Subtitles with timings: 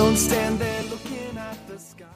[0.00, 2.06] Don't stand there looking at the sky.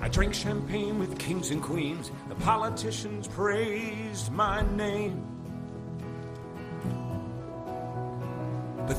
[0.00, 2.10] I drank champagne with kings and queens.
[2.28, 5.24] The politicians praised my name.
[8.88, 8.98] But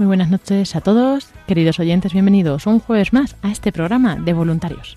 [0.00, 4.32] Muy buenas noches a todos, queridos oyentes, bienvenidos un jueves más a este programa de
[4.32, 4.96] voluntarios.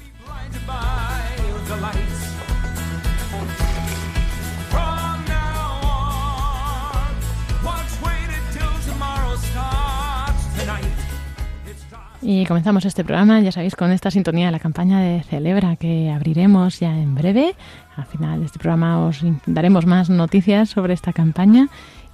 [12.21, 16.09] Y comenzamos este programa, ya sabéis, con esta sintonía de la campaña de Celebra que
[16.11, 17.55] abriremos ya en breve.
[17.97, 21.67] Al final de este programa os daremos más noticias sobre esta campaña.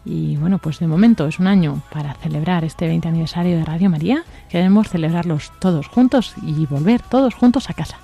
[0.06, 3.90] Y bueno, pues de momento es un año para celebrar este 20 aniversario de Radio
[3.90, 4.24] María.
[4.50, 7.98] Queremos celebrarlos todos juntos y volver todos juntos a casa.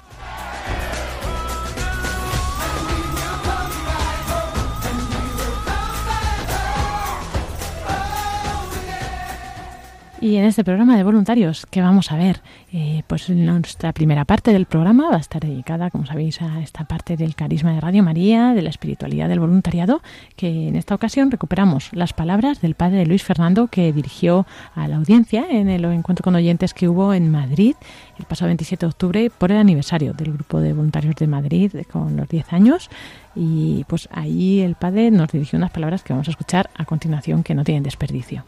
[10.22, 12.42] Y en este programa de voluntarios, ¿qué vamos a ver?
[12.72, 16.86] Eh, pues nuestra primera parte del programa va a estar dedicada, como sabéis, a esta
[16.86, 20.02] parte del carisma de Radio María, de la espiritualidad del voluntariado,
[20.38, 24.96] que en esta ocasión recuperamos las palabras del padre Luis Fernando que dirigió a la
[24.96, 27.76] audiencia en el encuentro con oyentes que hubo en Madrid
[28.18, 32.16] el pasado 27 de octubre por el aniversario del grupo de voluntarios de Madrid con
[32.16, 32.90] los 10 años.
[33.36, 37.44] Y pues ahí el padre nos dirigió unas palabras que vamos a escuchar a continuación
[37.44, 38.46] que no tienen desperdicio.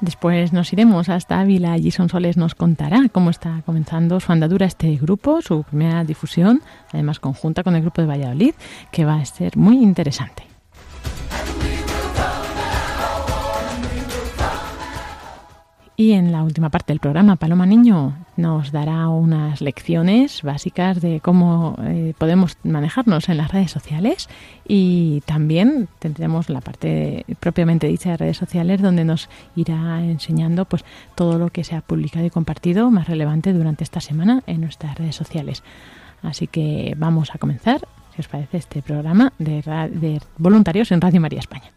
[0.00, 1.72] Después nos iremos hasta Ávila.
[1.72, 7.20] Allí Sonsoles nos contará cómo está comenzando su andadura este grupo, su primera difusión, además
[7.20, 8.54] conjunta con el grupo de Valladolid,
[8.92, 10.47] que va a ser muy interesante.
[16.00, 21.18] Y en la última parte del programa, Paloma Niño nos dará unas lecciones básicas de
[21.18, 24.28] cómo eh, podemos manejarnos en las redes sociales
[24.64, 30.84] y también tendremos la parte propiamente dicha de redes sociales donde nos irá enseñando pues
[31.16, 34.96] todo lo que se ha publicado y compartido más relevante durante esta semana en nuestras
[34.96, 35.64] redes sociales.
[36.22, 37.80] Así que vamos a comenzar,
[38.14, 41.72] si os parece, este programa de, de voluntarios en Radio María España.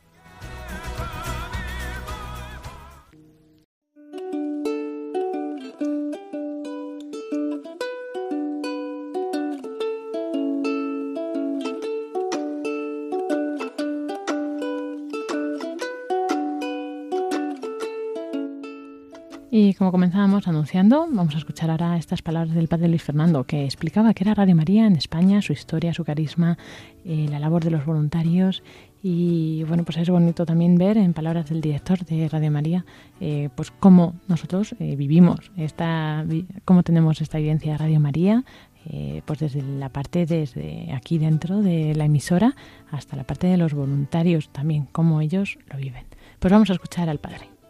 [19.91, 24.23] Comenzábamos anunciando, vamos a escuchar ahora estas palabras del padre Luis Fernando, que explicaba que
[24.23, 26.57] era Radio María en España, su historia, su carisma,
[27.05, 28.63] eh, la labor de los voluntarios.
[29.03, 32.85] Y bueno, pues es bonito también ver en palabras del director de Radio María,
[33.19, 36.23] eh, pues cómo nosotros eh, vivimos, esta,
[36.65, 38.43] cómo tenemos esta vivencia de Radio María,
[38.85, 42.55] eh, pues desde la parte desde aquí dentro de la emisora
[42.89, 46.05] hasta la parte de los voluntarios también, cómo ellos lo viven.
[46.39, 47.60] Pues vamos a escuchar al padre.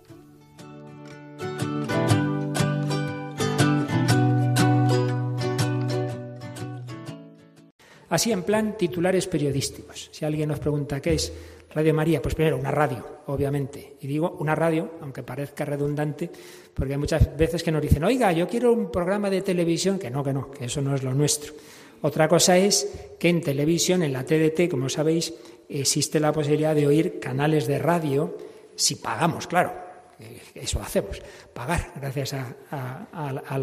[8.11, 10.09] Así en plan titulares periodísticos.
[10.11, 11.31] Si alguien nos pregunta qué es
[11.73, 13.95] Radio María, pues primero una radio, obviamente.
[14.01, 16.29] Y digo una radio, aunque parezca redundante,
[16.73, 20.09] porque hay muchas veces que nos dicen, oiga, yo quiero un programa de televisión, que
[20.09, 21.53] no, que no, que eso no es lo nuestro.
[22.01, 25.33] Otra cosa es que en televisión, en la TDT, como sabéis,
[25.69, 28.37] existe la posibilidad de oír canales de radio
[28.75, 29.90] si pagamos, claro.
[30.21, 31.21] Eh, Eso hacemos,
[31.53, 33.57] pagar, gracias a,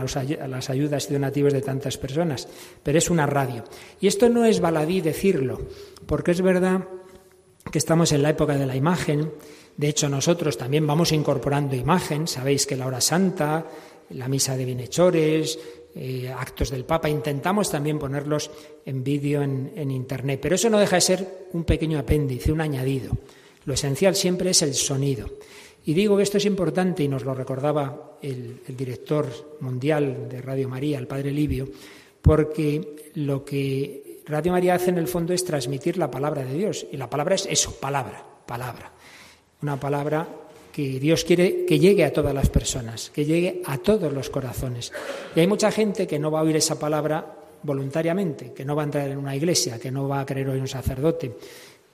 [0.48, 2.48] las ayudas y donativos de tantas personas.
[2.82, 3.64] Pero es una radio.
[4.00, 5.60] Y esto no es baladí decirlo,
[6.06, 6.88] porque es verdad
[7.70, 9.32] que estamos en la época de la imagen.
[9.76, 12.26] De hecho, nosotros también vamos incorporando imagen.
[12.26, 13.66] Sabéis que la hora santa
[14.10, 15.58] la misa de bienhechores,
[15.94, 18.50] eh, actos del Papa, intentamos también ponerlos
[18.84, 20.40] en vídeo en, Internet.
[20.42, 23.16] Pero eso no deja de ser un pequeño apéndice, un añadido.
[23.64, 25.28] Lo esencial siempre es el sonido.
[25.88, 29.26] Y digo que esto es importante, y nos lo recordaba el, director
[29.60, 31.66] mundial de Radio María, el padre Livio,
[32.20, 36.86] porque lo que Radio María hace en el fondo es transmitir la palabra de Dios.
[36.92, 38.92] Y la palabra es eso, palabra, palabra.
[39.62, 40.28] Una palabra
[40.70, 44.92] que Dios quiere que llegue a todas las personas, que llegue a todos los corazones.
[45.34, 48.82] Y hay mucha gente que no va a oír esa palabra voluntariamente, que no va
[48.82, 51.32] a entrar en una iglesia, que no va a creer oír un sacerdote,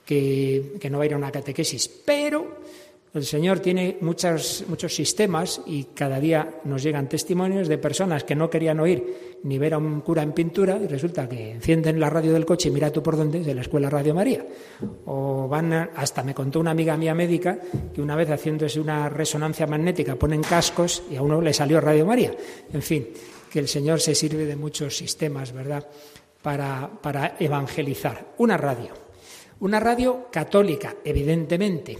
[0.03, 2.57] que, que no va a ir a una catequesis, pero
[3.15, 8.49] el Señor tiene muchos, sistemas y cada día nos llegan testimonios de personas que no
[8.49, 12.33] querían oír ni ver a un cura en pintura y resulta que encienden la radio
[12.33, 14.45] del coche y mira tú por dónde, de la escuela Radio María.
[15.05, 17.57] O van, hasta me contó una amiga mía médica
[17.93, 22.05] que una vez haciéndose una resonancia magnética ponen cascos y a uno le salió Radio
[22.05, 22.35] María.
[22.73, 23.07] En fin,
[23.49, 25.87] que el Señor se sirve de muchos sistemas, ¿verdad?,
[26.41, 28.33] para, para evangelizar.
[28.39, 28.89] Una radio.
[29.61, 31.95] Una radio católica, evidentemente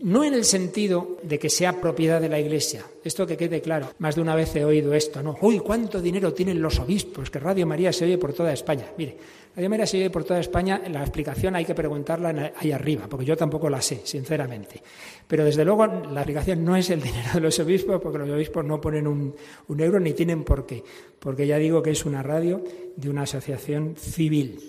[0.00, 3.90] no en el sentido de que sea propiedad de la Iglesia, esto que quede claro.
[3.98, 5.36] Más de una vez he oído esto, ¿no?
[5.40, 7.30] Uy, ¿cuánto dinero tienen los obispos?
[7.30, 8.86] Que Radio María se oye por toda España.
[8.96, 9.16] Mire,
[9.56, 13.26] Radio María se oye por toda España, la explicación hay que preguntarla ahí arriba, porque
[13.26, 14.80] yo tampoco la sé, sinceramente.
[15.26, 18.64] Pero desde luego la explicación no es el dinero de los obispos, porque los obispos
[18.64, 19.34] no ponen un,
[19.66, 20.84] un euro ni tienen por qué,
[21.18, 22.62] porque ya digo que es una radio
[22.94, 24.60] de una asociación civil.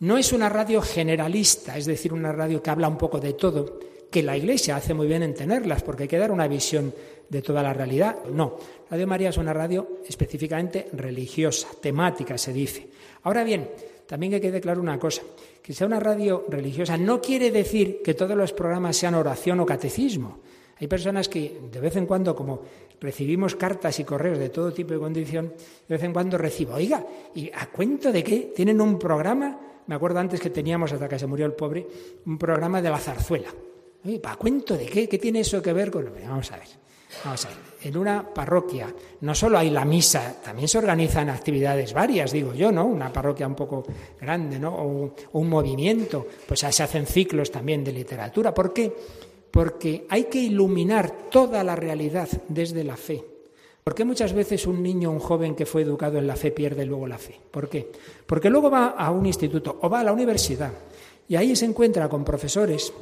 [0.00, 3.78] No es una radio generalista, es decir, una radio que habla un poco de todo,
[4.10, 6.92] que la Iglesia hace muy bien en tenerlas, porque hay que dar una visión
[7.28, 8.16] de toda la realidad.
[8.32, 8.56] No,
[8.90, 12.88] Radio María es una radio específicamente religiosa, temática, se dice.
[13.22, 13.68] Ahora bien,
[14.06, 15.22] también que quede claro una cosa,
[15.62, 19.66] que sea una radio religiosa no quiere decir que todos los programas sean oración o
[19.66, 20.38] catecismo.
[20.80, 22.62] Hay personas que de vez en cuando, como
[23.00, 25.52] recibimos cartas y correos de todo tipo de condición,
[25.88, 27.04] de vez en cuando recibo, oiga,
[27.34, 28.52] ¿y a cuento de qué?
[28.54, 29.60] ¿Tienen un programa?
[29.86, 31.86] Me acuerdo antes que teníamos, hasta que se murió el pobre,
[32.24, 33.48] un programa de la zarzuela.
[34.22, 35.08] ¿Para cuento de qué?
[35.08, 36.10] ¿Qué tiene eso que ver con.?
[36.26, 36.68] Vamos a ver.
[37.24, 37.58] Vamos a ver.
[37.82, 42.72] En una parroquia no solo hay la misa, también se organizan actividades varias, digo yo,
[42.72, 42.86] ¿no?
[42.86, 43.84] Una parroquia un poco
[44.20, 44.74] grande, ¿no?
[44.74, 48.52] O, un movimiento, pues se hacen ciclos también de literatura.
[48.52, 48.92] ¿Por qué?
[49.50, 53.24] Porque hay que iluminar toda la realidad desde la fe.
[53.82, 56.84] ¿Por qué muchas veces un niño, un joven que fue educado en la fe pierde
[56.84, 57.40] luego la fe?
[57.50, 57.90] ¿Por qué?
[58.26, 60.72] Porque luego va a un instituto o va a la universidad
[61.26, 62.92] y ahí se encuentra con profesores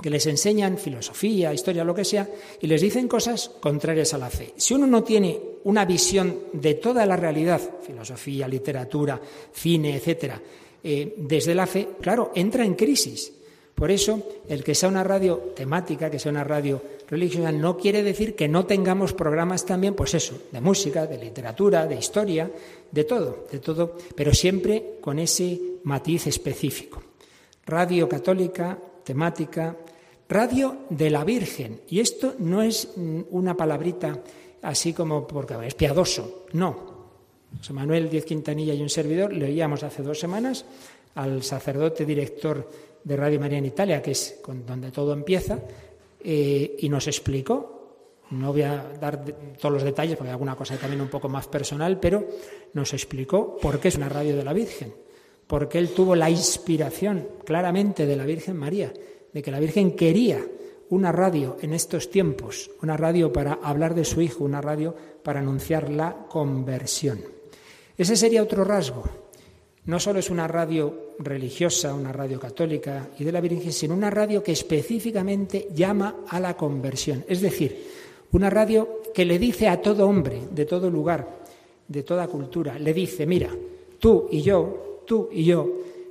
[0.00, 2.28] que les enseñan filosofía, historia, lo que sea,
[2.60, 4.54] y les dicen cosas contrarias a la fe.
[4.56, 9.20] Si uno no tiene una visión de toda la realidad, filosofía, literatura,
[9.52, 10.40] cine, etcétera,
[10.82, 13.32] eh, desde la fe, claro, entra en crisis.
[13.74, 18.02] Por eso, el que sea una radio temática, que sea una radio religiosa, no quiere
[18.02, 22.50] decir que no tengamos programas también, pues eso, de música, de literatura, de historia,
[22.90, 27.02] de todo, de todo, pero siempre con ese matiz específico.
[27.64, 29.76] Radio católica, temática,
[30.30, 31.80] Radio de la Virgen.
[31.88, 32.88] Y esto no es
[33.30, 34.16] una palabrita
[34.62, 36.90] así como porque es piadoso, no.
[37.58, 40.64] José Manuel Diez Quintanilla y un servidor leíamos hace dos semanas
[41.16, 42.70] al sacerdote director
[43.02, 45.58] de Radio María en Italia, que es donde todo empieza,
[46.22, 47.96] eh, y nos explicó,
[48.30, 49.24] no voy a dar
[49.58, 52.24] todos los detalles porque hay alguna cosa también un poco más personal, pero
[52.74, 54.94] nos explicó por qué es una radio de la Virgen,
[55.48, 58.92] porque él tuvo la inspiración claramente de la Virgen María
[59.32, 60.44] de que la Virgen quería
[60.90, 65.40] una radio en estos tiempos, una radio para hablar de su hijo, una radio para
[65.40, 67.20] anunciar la conversión.
[67.96, 69.04] Ese sería otro rasgo.
[69.86, 74.10] No solo es una radio religiosa, una radio católica y de la Virgen, sino una
[74.10, 77.24] radio que específicamente llama a la conversión.
[77.28, 77.86] Es decir,
[78.32, 81.40] una radio que le dice a todo hombre, de todo lugar,
[81.86, 83.50] de toda cultura, le dice, mira,
[83.98, 85.68] tú y yo, tú y yo,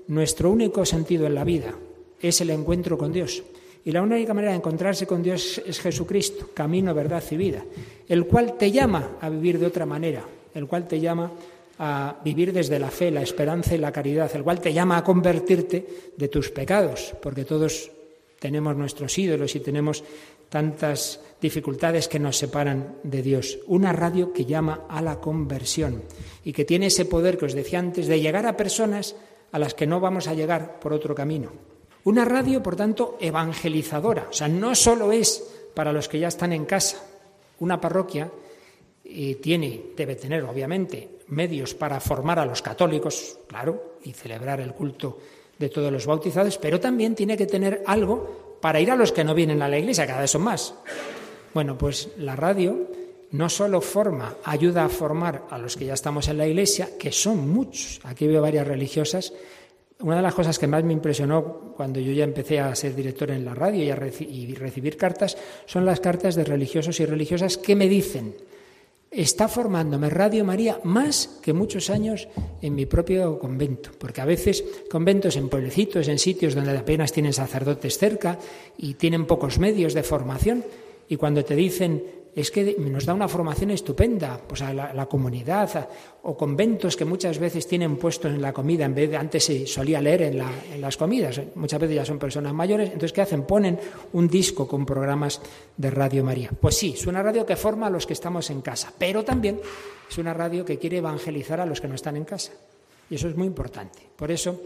[0.08, 1.74] nuestro único sentido en la vida,
[2.22, 3.44] es el encuentro con Dios.
[3.86, 7.64] Y la única manera de encontrarse con Dios es Jesucristo, camino, verdad y vida,
[8.08, 10.24] el cual te llama a vivir de otra manera,
[10.54, 11.32] el cual te llama
[11.80, 15.04] a vivir desde la fe, la esperanza y la caridad, el cual te llama a
[15.04, 17.90] convertirte de tus pecados, porque todos
[18.38, 20.04] tenemos nuestros ídolos y tenemos
[20.50, 23.60] tantas dificultades que nos separan de Dios.
[23.68, 26.04] Una radio que llama a la conversión
[26.44, 29.16] y que tiene ese poder que os decía antes de llegar a personas
[29.52, 31.52] a las que no vamos a llegar por otro camino.
[32.03, 34.27] Una radio, por tanto, evangelizadora.
[34.29, 36.98] O sea, no solo es para los que ya están en casa.
[37.60, 38.32] Una parroquia
[39.03, 44.74] eh, tiene, debe tener, obviamente, medios para formar a los católicos, claro, y celebrar el
[44.74, 45.20] culto
[45.58, 49.24] de todos los bautizados, pero también tiene que tener algo para ir a los que
[49.24, 50.74] no vienen a la iglesia, cada vez son más.
[51.53, 52.88] Bueno, pues la radio
[53.32, 57.12] no solo forma, ayuda a formar a los que ya estamos en la iglesia, que
[57.12, 58.00] son muchos.
[58.03, 59.34] Aquí veo varias religiosas.
[60.01, 63.32] Una de las cosas que más me impresionó cuando yo ya empecé a ser director
[63.32, 67.75] en la radio y a recibir cartas son las cartas de religiosos y religiosas que
[67.75, 68.34] me dicen,
[69.12, 72.29] está formándome Radio María más que muchos años
[72.62, 77.34] en mi propio convento, porque a veces conventos en pueblecitos, en sitios donde apenas tienen
[77.34, 78.39] sacerdotes cerca
[78.77, 80.63] y tienen pocos medios de formación,
[81.10, 82.03] y cuando te dicen
[82.36, 85.90] es que nos da una formación estupenda, pues a la, comunidad,
[86.24, 89.68] o conventos que muchas veces tienen puesto en la comida, en vez de antes se
[89.68, 90.42] solía leer en,
[90.74, 93.44] en, las comidas, muchas veces ya son personas mayores, entonces ¿qué hacen?
[93.44, 93.80] Ponen
[94.14, 95.42] un disco con programas
[95.76, 96.52] de Radio María.
[96.60, 99.60] Pues sí, es una radio que forma a los que estamos en casa, pero también
[100.10, 102.52] es una radio que quiere evangelizar a los que no están en casa.
[103.10, 104.00] Y eso es muy importante.
[104.16, 104.62] Por eso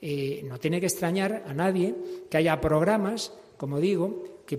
[0.00, 1.94] eh, no tiene que extrañar a nadie
[2.30, 4.56] que haya programas, como digo, que,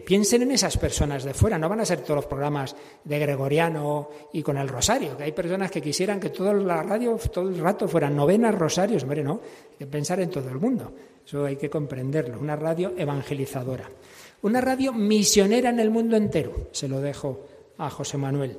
[0.00, 4.10] piensen en esas personas de fuera, no van a ser todos los programas de Gregoriano
[4.32, 7.58] y con el rosario, que hay personas que quisieran que toda la radio todo el
[7.58, 9.40] rato fueran novenas rosarios, hombre, no,
[9.72, 10.92] hay que pensar en todo el mundo,
[11.26, 13.90] eso hay que comprenderlo, una radio evangelizadora,
[14.42, 17.44] una radio misionera en el mundo entero, se lo dejo
[17.78, 18.56] a José Manuel,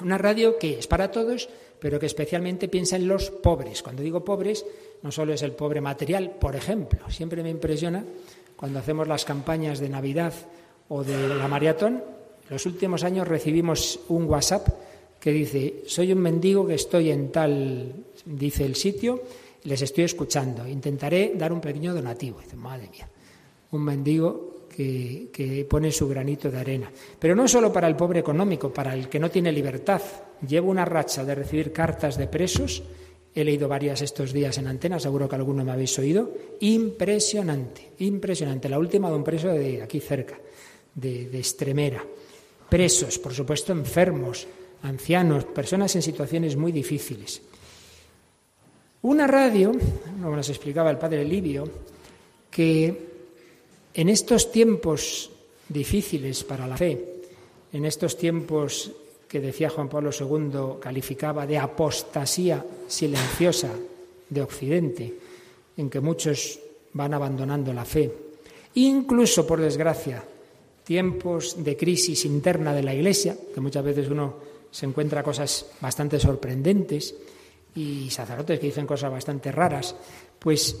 [0.00, 1.48] una radio que es para todos,
[1.80, 4.64] pero que especialmente piensa en los pobres, cuando digo pobres,
[5.02, 8.04] no solo es el pobre material, por ejemplo, siempre me impresiona
[8.62, 10.32] cuando hacemos las campañas de Navidad
[10.88, 12.00] o de la maratón,
[12.48, 14.68] los últimos años recibimos un WhatsApp
[15.18, 17.92] que dice, soy un mendigo que estoy en tal,
[18.24, 19.20] dice el sitio,
[19.64, 22.38] les estoy escuchando, intentaré dar un pequeño donativo.
[22.38, 23.08] Dice, madre mía,
[23.72, 26.88] un mendigo que, que, pone su granito de arena.
[27.18, 30.02] Pero no solo para el pobre económico, para el que no tiene libertad.
[30.46, 32.80] Llevo una racha de recibir cartas de presos
[33.34, 36.30] He leído varias estos días en antena, seguro que alguno me habéis oído.
[36.60, 38.68] Impresionante, impresionante.
[38.68, 40.38] La última de un preso de aquí cerca,
[40.94, 42.00] de, de.
[42.68, 44.46] Presos, por supuesto, enfermos,
[44.82, 47.40] ancianos, personas en situaciones muy difíciles.
[49.02, 49.72] Una radio,
[50.22, 51.68] como nos explicaba el padre Livio,
[52.50, 53.12] que
[53.94, 55.30] en estos tiempos
[55.68, 57.22] difíciles para la fe,
[57.72, 58.92] en estos tiempos
[59.32, 63.70] que decía Juan Pablo II calificaba de apostasía silenciosa
[64.28, 65.14] de Occidente,
[65.78, 66.60] en que muchos
[66.92, 68.12] van abandonando la fe.
[68.74, 70.22] Incluso, por desgracia,
[70.84, 74.34] tiempos de crisis interna de la Iglesia, que muchas veces uno
[74.70, 77.14] se encuentra cosas bastante sorprendentes
[77.74, 79.96] y sacerdotes que dicen cosas bastante raras,
[80.38, 80.76] pues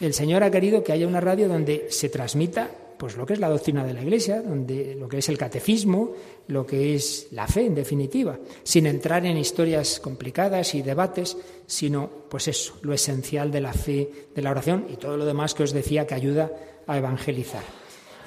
[0.00, 3.40] el Señor ha querido que haya una radio donde se transmita pues lo que es
[3.40, 6.12] la doctrina de la Iglesia, donde lo que es el catecismo,
[6.48, 11.36] lo que es la fe en definitiva, sin entrar en historias complicadas y debates,
[11.66, 15.54] sino pues eso, lo esencial de la fe, de la oración y todo lo demás
[15.54, 16.50] que os decía que ayuda
[16.86, 17.62] a evangelizar.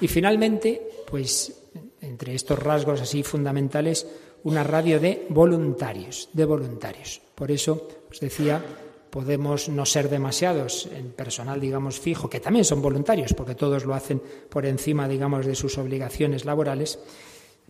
[0.00, 1.60] Y finalmente, pues
[2.00, 4.06] entre estos rasgos así fundamentales,
[4.44, 7.20] una radio de voluntarios, de voluntarios.
[7.34, 8.62] Por eso os decía
[9.10, 13.94] podemos no ser demasiados en personal, digamos, fijo, que también son voluntarios, porque todos lo
[13.94, 16.98] hacen por encima, digamos, de sus obligaciones laborales,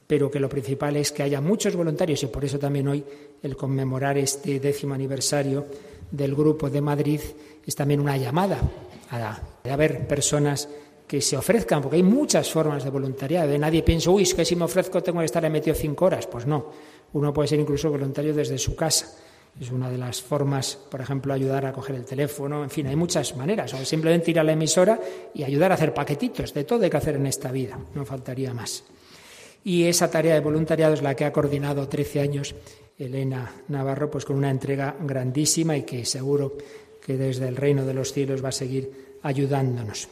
[0.07, 3.05] pero que lo principal es que haya muchos voluntarios y por eso también hoy
[3.43, 5.67] el conmemorar este décimo aniversario
[6.11, 7.21] del Grupo de Madrid
[7.65, 8.61] es también una llamada
[9.11, 10.69] a, a haber personas
[11.07, 13.57] que se ofrezcan, porque hay muchas formas de voluntariado.
[13.59, 16.27] Nadie piensa, uy, es que si me ofrezco tengo que estar metido cinco horas.
[16.27, 16.71] Pues no,
[17.13, 19.17] uno puede ser incluso voluntario desde su casa
[19.59, 22.97] es una de las formas, por ejemplo, ayudar a coger el teléfono, en fin, hay
[22.97, 25.01] muchas maneras, o simplemente ir a la emisora
[25.35, 28.55] y ayudar a hacer paquetitos, de todo hay que hacer en esta vida, no faltaría
[28.55, 28.85] más.
[29.65, 32.55] Y esa tarea de voluntariado es la que ha coordinado 13 años
[32.99, 36.57] Elena Navarro, pues con una entrega grandísima y que seguro
[37.05, 40.09] que desde el reino de los cielos va a seguir ayudándonos.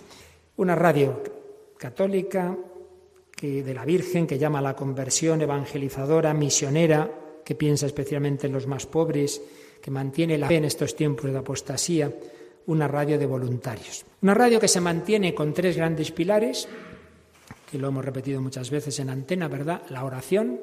[0.57, 1.23] Una radio
[1.77, 2.57] católica
[3.35, 8.53] que de la Virgen que llama a la conversión evangelizadora, misionera, que piensa especialmente en
[8.53, 9.41] los más pobres,
[9.81, 12.13] que mantiene la fe en estos tiempos de apostasía,
[12.67, 14.05] una radio de voluntarios.
[14.21, 16.69] Una radio que se mantiene con tres grandes pilares,
[17.71, 19.81] que lo hemos repetido muchas veces en antena, ¿verdad?
[19.89, 20.61] La oración,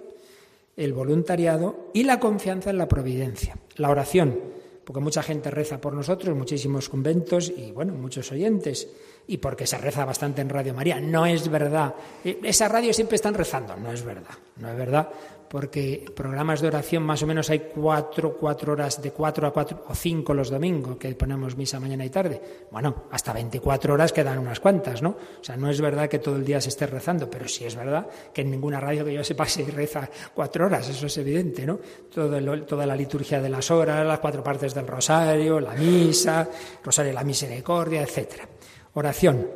[0.77, 3.57] el voluntariado y la confianza en la providencia.
[3.77, 4.39] La oración,
[4.83, 8.87] porque mucha gente reza por nosotros, muchísimos conventos y, bueno, muchos oyentes,
[9.27, 10.99] y porque se reza bastante en Radio María.
[10.99, 11.93] No es verdad.
[12.23, 13.75] E, esa radio siempre están rezando.
[13.75, 14.35] No es verdad.
[14.57, 15.09] No es verdad,
[15.49, 19.85] porque programas de oración más o menos hay cuatro, cuatro horas, de cuatro a cuatro
[19.87, 22.41] o cinco los domingos, que ponemos misa mañana y tarde.
[22.71, 25.09] Bueno, hasta 24 horas quedan unas cuantas, ¿no?
[25.09, 27.75] O sea, no es verdad que todo el día se esté rezando, pero sí es
[27.75, 31.65] verdad que en ninguna radio que yo sepa se reza cuatro horas, eso es evidente,
[31.65, 31.79] ¿no?
[32.13, 36.47] toda la liturgia de las horas, las cuatro partes del rosario, la misa,
[36.83, 38.47] rosario de la misericordia, etcétera.
[38.95, 39.47] Oración,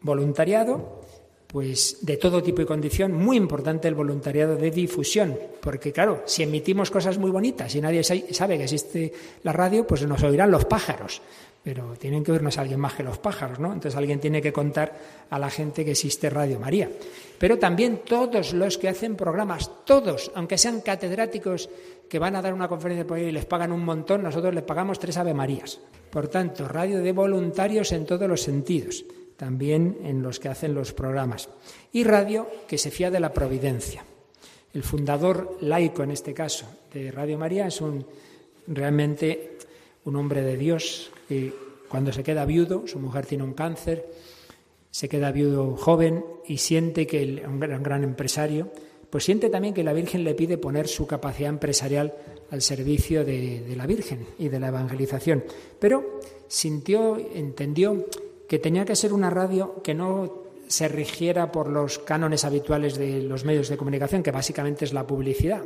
[0.00, 1.00] voluntariado
[1.46, 6.44] pues de todo tipo y condición, muy importante el voluntariado de difusión, porque claro, si
[6.44, 9.12] emitimos cosas muy bonitas y nadie sabe que existe
[9.42, 11.20] la radio, pues nos oirán los pájaros,
[11.62, 13.72] pero tienen que oírnos alguien más que los pájaros, ¿no?
[13.72, 14.98] Entonces alguien tiene que contar
[15.28, 16.90] a la gente que existe Radio María.
[17.38, 21.68] Pero también todos los que hacen programas, todos, aunque sean catedráticos
[22.08, 24.64] que van a dar una conferencia por ahí y les pagan un montón, nosotros les
[24.64, 25.80] pagamos tres Ave Marías.
[26.10, 29.04] Por tanto, radio de voluntarios en todos los sentidos
[29.40, 31.48] también en los que hacen los programas.
[31.92, 34.04] Y radio que se fía de la providencia.
[34.74, 38.04] El fundador laico, en este caso, de Radio María es un,
[38.66, 39.56] realmente
[40.04, 41.10] un hombre de Dios
[41.88, 44.06] cuando se queda viudo, su mujer tiene un cáncer,
[44.90, 48.70] se queda viudo joven y siente que el, un gran, empresario,
[49.08, 52.14] pues siente también que la Virgen le pide poner su capacidad empresarial
[52.50, 55.44] al servicio de la Virgen y de la evangelización.
[55.78, 58.06] Pero sintió, entendió
[58.48, 63.22] que tenía que ser una radio que no se rigiera por los cánones habituales de
[63.22, 65.62] los medios de comunicación, que básicamente es la publicidad.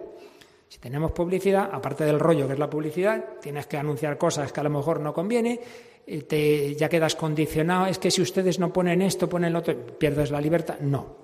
[0.69, 4.61] Si tenemos publicidad, aparte del rollo que es la publicidad, tienes que anunciar cosas que
[4.61, 5.61] a lo mejor no conviene,
[6.07, 9.75] eh, te, ya quedas condicionado, es que si ustedes no ponen esto, ponen lo otro,
[9.99, 10.79] pierdes la libertad.
[10.81, 11.17] No.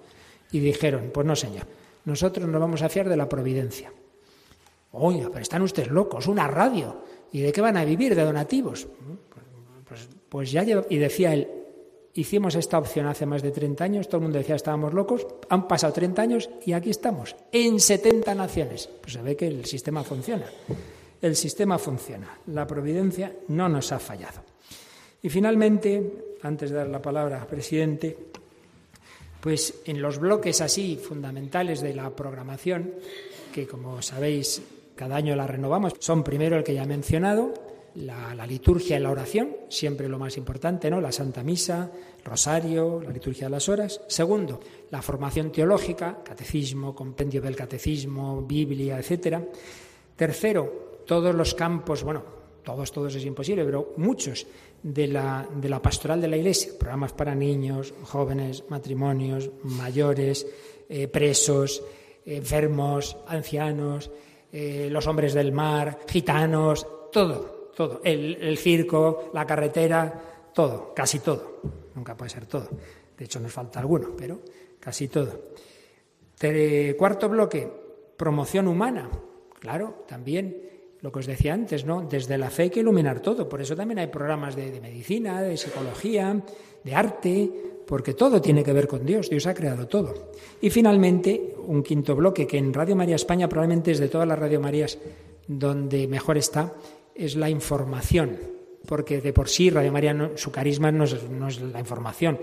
[0.52, 1.66] Y dijeron, pues no, señor,
[2.04, 3.92] nosotros nos vamos a fiar de la providencia.
[4.92, 7.04] Oye, pero están ustedes locos, una radio.
[7.32, 8.14] ¿Y de qué van a vivir?
[8.14, 8.88] ¿De donativos?
[9.86, 11.48] Pues, pues ya y decía él,
[12.14, 15.68] hicimos esta opción hace más de 30 años, todo el mundo decía estábamos locos, han
[15.68, 18.88] pasado 30 años y aquí estamos, en 70 naciones.
[19.00, 20.46] Pues se ve que el sistema funciona.
[21.20, 22.38] El sistema funciona.
[22.46, 24.40] La providencia no nos ha fallado.
[25.22, 28.16] Y finalmente, antes de dar la palabra al presidente,
[29.40, 32.94] pues en los bloques así fundamentales de la programación,
[33.52, 34.62] que como sabéis
[34.96, 37.52] cada año la renovamos, son primero el que ya he mencionado,
[37.96, 41.00] la, liturgia y la oración, siempre lo más importante, ¿no?
[41.00, 41.90] La Santa Misa,
[42.24, 44.00] Rosario, la liturgia de las horas.
[44.06, 44.60] Segundo,
[44.90, 49.44] la formación teológica, catecismo, compendio del catecismo, Biblia, etcétera.
[50.16, 52.22] Tercero, todos los campos, bueno,
[52.62, 54.46] todos, todos es imposible, pero muchos
[54.82, 60.46] de la, de la pastoral de la Iglesia, programas para niños, jóvenes, matrimonios, mayores,
[60.88, 61.82] eh, presos,
[62.24, 64.10] enfermos, ancianos,
[64.52, 68.00] eh, los hombres del mar, gitanos, todo, todo.
[68.04, 70.12] El, circo, la carretera,
[70.52, 71.60] todo, casi todo.
[71.94, 72.68] Nunca puede ser todo.
[73.16, 74.40] De hecho, nos falta alguno, pero
[74.78, 75.50] casi todo.
[76.96, 77.70] cuarto bloque,
[78.16, 79.08] promoción humana.
[79.58, 82.02] Claro, también lo que os decía antes, ¿no?
[82.02, 83.48] Desde la fe hay que iluminar todo.
[83.48, 86.42] Por eso también hay programas de, de medicina, de psicología,
[86.82, 87.50] de arte,
[87.86, 89.28] porque todo tiene que ver con Dios.
[89.28, 90.30] Dios ha creado todo.
[90.60, 94.38] Y finalmente, un quinto bloque que en Radio María España probablemente es de todas las
[94.38, 94.98] Radio Marías
[95.50, 96.72] donde mejor está,
[97.20, 98.38] es la información,
[98.86, 102.40] porque de por sí Radio María su carisma no es, la información.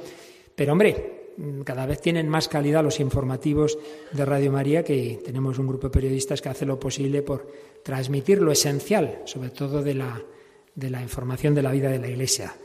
[0.56, 3.78] Pero hombre, cada vez tienen más calidad los informativos
[4.12, 7.48] de Radio María, que tenemos un grupo de periodistas que hace lo posible por
[7.84, 10.22] transmitir lo esencial, sobre todo de la,
[10.76, 12.56] de la información de la vida de la Iglesia.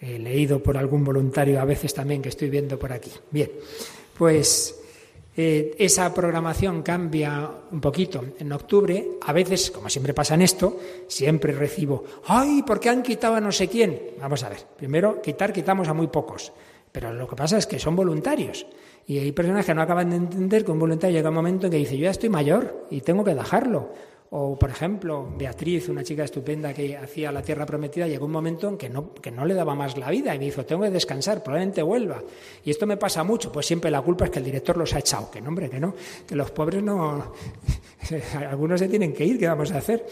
[0.00, 3.12] Leído por algún voluntario a veces también que estoy viendo por aquí.
[3.30, 3.50] Bien,
[4.16, 4.79] pues
[5.36, 9.18] eh, esa programación cambia un poquito en octubre.
[9.22, 13.40] A veces, como siempre pasa en esto, siempre recibo, ¡ay, ¿por qué han quitado a
[13.40, 14.12] no sé quién?
[14.20, 16.52] Vamos a ver, primero, quitar, quitamos a muy pocos.
[16.92, 18.66] Pero lo que pasa es que son voluntarios.
[19.06, 21.72] Y hay personas que no acaban de entender que un voluntario llega un momento en
[21.72, 23.92] que dice, yo ya estoy mayor y tengo que dejarlo.
[24.32, 28.68] O, por ejemplo, Beatriz, una chica estupenda que hacía la tierra prometida, llegó un momento
[28.68, 30.90] en que no, que no le daba más la vida y me dijo, tengo que
[30.90, 32.22] descansar, probablemente vuelva.
[32.64, 35.00] Y esto me pasa mucho, pues siempre la culpa es que el director los ha
[35.00, 37.32] echado, que no, hombre, que no, que los pobres no,
[38.48, 40.06] algunos se tienen que ir, ¿qué vamos a hacer?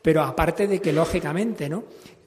[0.00, 1.82] Pero aparte de que, lógicamente, ¿no?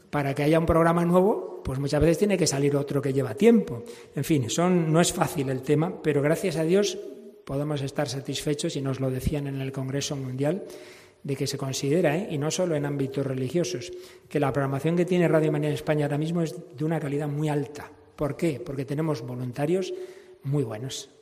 [0.09, 3.35] Para que haya un programa nuevo, pues muchas veces tiene que salir otro que lleva
[3.35, 3.83] tiempo.
[4.15, 6.97] En fin, son, no es fácil el tema, pero gracias a Dios
[7.45, 10.65] podemos estar satisfechos, y nos lo decían en el Congreso Mundial,
[11.23, 12.27] de que se considera, ¿eh?
[12.31, 13.91] y no solo en ámbitos religiosos,
[14.29, 17.27] que la programación que tiene Radio María en España ahora mismo es de una calidad
[17.27, 17.91] muy alta.
[18.15, 18.61] ¿Por qué?
[18.63, 19.93] Porque tenemos voluntarios
[20.43, 21.16] muy buenos.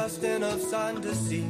[0.00, 1.49] dust and of sun to see.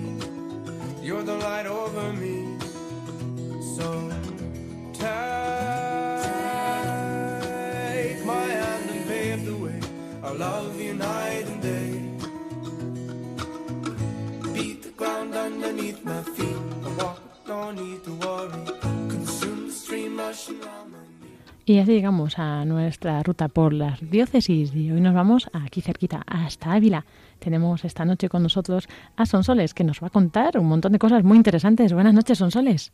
[21.71, 26.25] Y así llegamos a nuestra ruta por las diócesis y hoy nos vamos aquí cerquita,
[26.27, 27.07] hasta Ávila.
[27.39, 30.99] Tenemos esta noche con nosotros a Sonsoles, que nos va a contar un montón de
[30.99, 31.93] cosas muy interesantes.
[31.93, 32.93] Buenas noches, Sonsoles.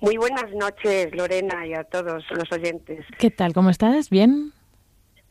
[0.00, 3.04] Muy buenas noches, Lorena, y a todos los oyentes.
[3.20, 3.52] ¿Qué tal?
[3.52, 4.10] ¿Cómo estás?
[4.10, 4.52] ¿Bien?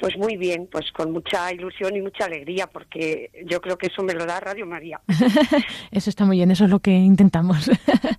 [0.06, 4.04] Pues muy bien, pues con mucha ilusión y mucha alegría, porque yo creo que eso
[4.04, 5.02] me lo da Radio María.
[5.92, 7.72] eso está muy bien, eso es lo que intentamos.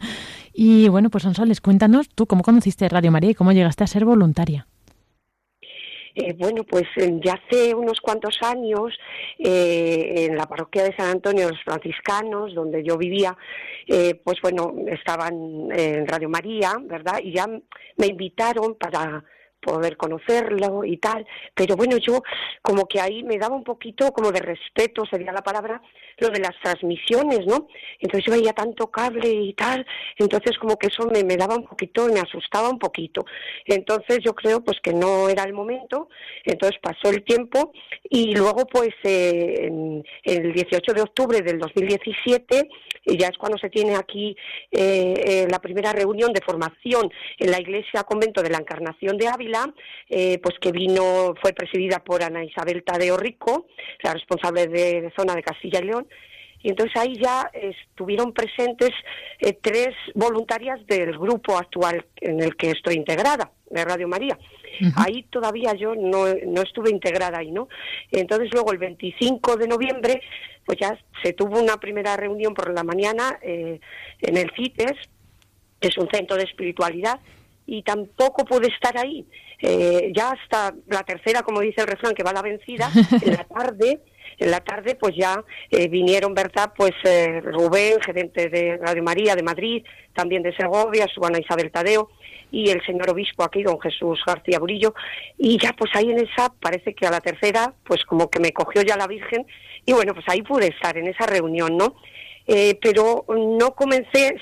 [0.52, 4.04] y bueno, pues Sonsoles, cuéntanos tú cómo conociste Radio María y cómo llegaste a ser
[4.04, 4.66] voluntaria.
[6.16, 8.92] Eh, bueno, pues eh, ya hace unos cuantos años,
[9.38, 13.36] eh, en la parroquia de San Antonio de los Franciscanos, donde yo vivía,
[14.24, 17.20] pues bueno, estaban en Radio María, ¿verdad?
[17.22, 19.22] Y ya me invitaron para
[19.66, 22.22] poder conocerlo y tal, pero bueno, yo
[22.62, 25.82] como que ahí me daba un poquito como de respeto, sería la palabra,
[26.18, 27.66] lo de las transmisiones, ¿no?
[27.98, 29.84] Entonces yo veía tanto cable y tal,
[30.16, 33.24] entonces como que eso me, me daba un poquito, me asustaba un poquito.
[33.64, 36.08] Entonces yo creo pues que no era el momento,
[36.44, 37.72] entonces pasó el tiempo
[38.08, 39.68] y luego pues eh,
[40.22, 42.68] el 18 de octubre del 2017
[43.14, 44.36] ya es cuando se tiene aquí
[44.70, 49.28] eh, eh, la primera reunión de formación en la Iglesia Convento de la Encarnación de
[49.28, 49.55] Ávila,
[50.08, 53.66] eh, pues que vino, fue presidida por Ana Isabel Tadeo Rico,
[54.02, 56.06] la responsable de, zona de Castilla y León,
[56.62, 58.90] y entonces ahí ya estuvieron presentes
[59.40, 64.38] eh, tres voluntarias del grupo actual en el que estoy integrada, de Radio María.
[64.96, 67.68] Ahí todavía yo no, no estuve integrada ahí, ¿no?
[68.10, 70.20] Entonces luego el 25 de noviembre,
[70.64, 73.80] pues ya se tuvo una primera reunión por la mañana eh,
[74.20, 74.92] en el CITES,
[75.80, 77.20] que es un centro de espiritualidad,
[77.66, 79.26] y tampoco pude estar ahí.
[79.60, 82.90] Eh, ya hasta la tercera, como dice el refrán, que va la vencida,
[83.22, 84.00] en la tarde,
[84.38, 86.72] en la tarde pues ya eh, vinieron, ¿verdad?
[86.76, 91.70] Pues eh, Rubén, gerente de Radio María de Madrid, también de Segovia, su Ana Isabel
[91.70, 92.10] Tadeo
[92.50, 94.94] y el señor obispo aquí, don Jesús García Burillo,
[95.36, 98.52] y ya pues ahí en esa, parece que a la tercera, pues como que me
[98.52, 99.44] cogió ya la Virgen,
[99.84, 101.96] y bueno, pues ahí pude estar en esa reunión, ¿no?
[102.48, 104.36] Eh, pero no comencé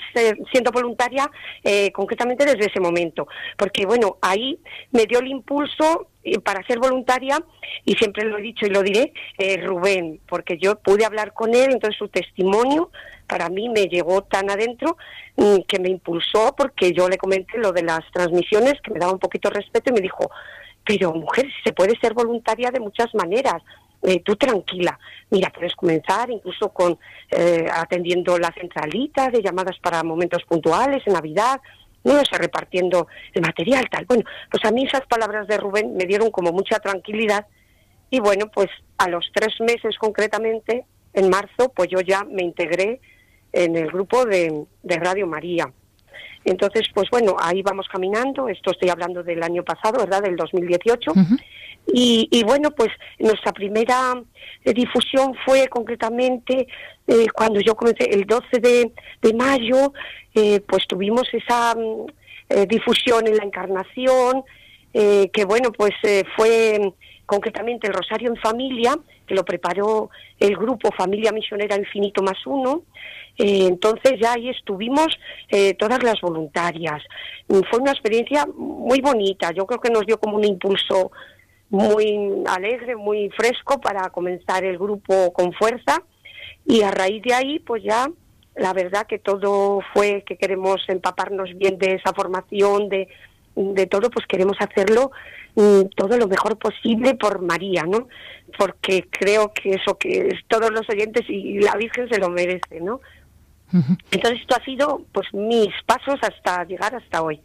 [0.52, 1.30] siendo voluntaria
[1.62, 4.58] eh, concretamente desde ese momento, porque bueno, ahí
[4.90, 7.42] me dio el impulso eh, para ser voluntaria
[7.86, 9.14] y siempre lo he dicho y lo diré,
[9.62, 12.90] Rubén, porque yo pude hablar con él, entonces su testimonio
[13.26, 14.98] para mí me llegó tan adentro
[15.36, 19.12] mm, que me impulsó porque yo le comenté lo de las transmisiones, que me daba
[19.12, 20.30] un poquito de respeto y me dijo,
[20.84, 23.62] pero mujer, se puede ser voluntaria de muchas maneras.
[24.02, 24.98] Eh, tú tranquila.
[25.30, 26.98] Mira, puedes comenzar incluso con
[27.30, 31.60] eh, atendiendo la centralita de llamadas para momentos puntuales, en Navidad,
[32.04, 34.04] no sé, repartiendo el material, tal.
[34.04, 37.46] Bueno, pues a mí esas palabras de Rubén me dieron como mucha tranquilidad
[38.10, 38.68] y bueno, pues
[38.98, 43.00] a los tres meses concretamente, en marzo, pues yo ya me integré
[43.52, 45.72] en el grupo de, Radio María.
[46.44, 50.22] Entonces, pues bueno, ahí vamos caminando, esto estoy hablando del año pasado, ¿verdad?
[50.22, 51.12] Del 2018.
[51.86, 54.14] Y, bueno, pues nuestra primera
[54.64, 56.66] eh, difusión fue concretamente
[57.06, 59.92] eh, cuando yo comencé el 12 de, mayo,
[60.34, 64.44] eh, pues tuvimos esa mm, difusión en la Encarnación,
[64.92, 65.92] que bueno, pues
[66.36, 66.92] fue
[67.26, 72.82] concretamente el Rosario en Familia, que lo preparó el grupo Familia Misionera Infinito más uno.
[73.36, 75.08] entonces ya ahí estuvimos
[75.78, 77.02] todas las voluntarias.
[77.48, 81.10] Fue una experiencia muy bonita, yo creo que nos dio como un impulso
[81.70, 86.02] muy alegre, muy fresco para comenzar el grupo con fuerza
[86.64, 88.08] y a raíz de ahí pues ya
[88.56, 93.08] la verdad que todo fue que queremos empaparnos bien de esa formación, de,
[93.56, 95.10] de todo, pues queremos hacerlo
[95.54, 98.08] mm, todo lo mejor posible por María, ¿no?
[98.58, 103.00] Porque creo que eso que todos los oyentes y la Virgen se lo merece, ¿no?
[104.12, 107.40] Entonces esto ha sido pues mis pasos hasta llegar hasta hoy.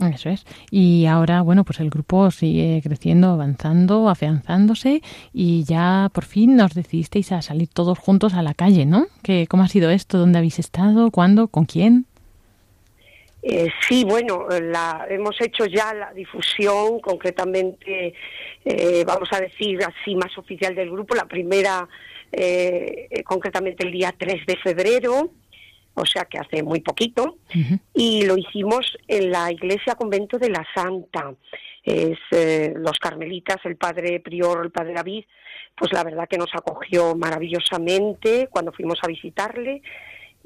[0.00, 0.44] Eso es.
[0.70, 6.74] Y ahora, bueno, pues el grupo sigue creciendo, avanzando, afianzándose y ya por fin nos
[6.74, 9.06] decidisteis a salir todos juntos a la calle, ¿no?
[9.22, 10.18] ¿Qué, ¿Cómo ha sido esto?
[10.18, 11.10] ¿Dónde habéis estado?
[11.10, 11.48] ¿Cuándo?
[11.48, 12.06] ¿Con quién?
[13.48, 18.12] Eh, sí, bueno, la, hemos hecho ya la difusión, concretamente,
[18.64, 21.88] eh, vamos a decir así, más oficial del grupo, la primera,
[22.32, 25.30] eh, concretamente el día 3 de febrero,
[25.94, 27.38] o sea que hace muy poquito,
[27.94, 31.32] y lo hicimos en la iglesia convento de la Santa.
[31.84, 35.24] es eh, los carmelitas, el padre prior, el padre David,
[35.76, 39.82] pues la verdad que nos acogió maravillosamente cuando fuimos a visitarle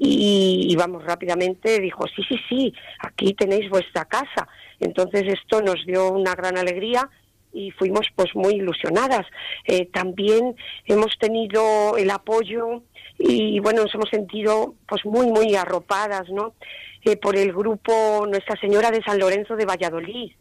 [0.03, 4.47] y, vamos rápidamente dijo sí sí sí aquí tenéis vuestra casa
[4.79, 7.07] entonces esto nos dio una gran alegría
[7.53, 9.25] y fuimos pues muy ilusionadas.
[9.65, 12.83] Eh, también hemos tenido el apoyo
[13.17, 16.55] y bueno nos hemos sentido pues muy muy arropadas no
[17.03, 20.31] eh, por el grupo Nuestra Señora de San Lorenzo de Valladolid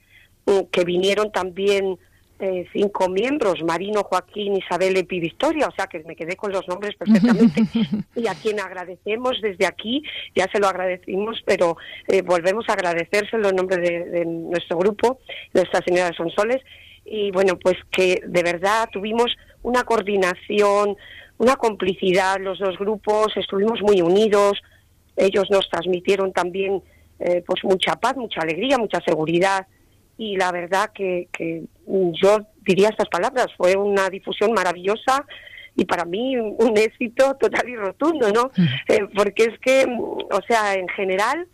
[0.47, 1.99] mm, que vinieron también
[2.41, 6.67] eh, cinco miembros, Marino, Joaquín, Isabel, Epi, Victoria, o sea que me quedé con los
[6.69, 7.63] nombres perfectamente,
[8.17, 10.03] y a quien agradecemos desde aquí,
[10.35, 11.77] ya se lo agradecimos, pero
[12.09, 15.19] eh, volvemos a agradecérselo en nombre de, nuestro grupo,
[15.53, 16.63] Nuestra Señora de Sonsoles,
[17.05, 20.97] y bueno, pues que de verdad tuvimos una coordinación,
[21.37, 24.63] una complicidad, los dos grupos, estuvimos muy unidos,
[25.17, 26.83] ellos nos transmitieron también
[27.19, 29.67] eh, pues mucha paz, mucha alegría, mucha seguridad,
[30.21, 31.29] y la verdad que,
[31.87, 35.25] yo diría estas palabras, fue una difusión maravillosa
[35.75, 38.51] y para mí un éxito total y rotundo, ¿no?
[38.87, 41.49] Eh, porque es que, o sea, en general,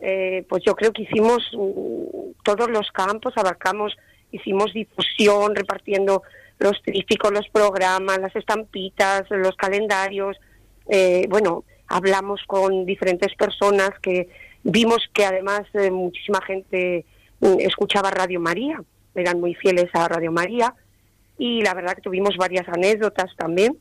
[0.00, 3.96] eh, pues yo creo que hicimos mm, todos los campos, abarcamos,
[4.32, 6.22] hicimos difusión, repartiendo
[6.58, 10.36] los tríficos, los programas, las estampitas, los calendarios,
[10.90, 14.28] eh, bueno, hablamos con diferentes personas que
[14.62, 17.06] vimos que además muchísima gente
[17.40, 18.82] escuchaba Radio María,
[19.14, 20.74] eran muy fieles a Radio María
[21.38, 23.78] y la verdad que tuvimos varias anécdotas también.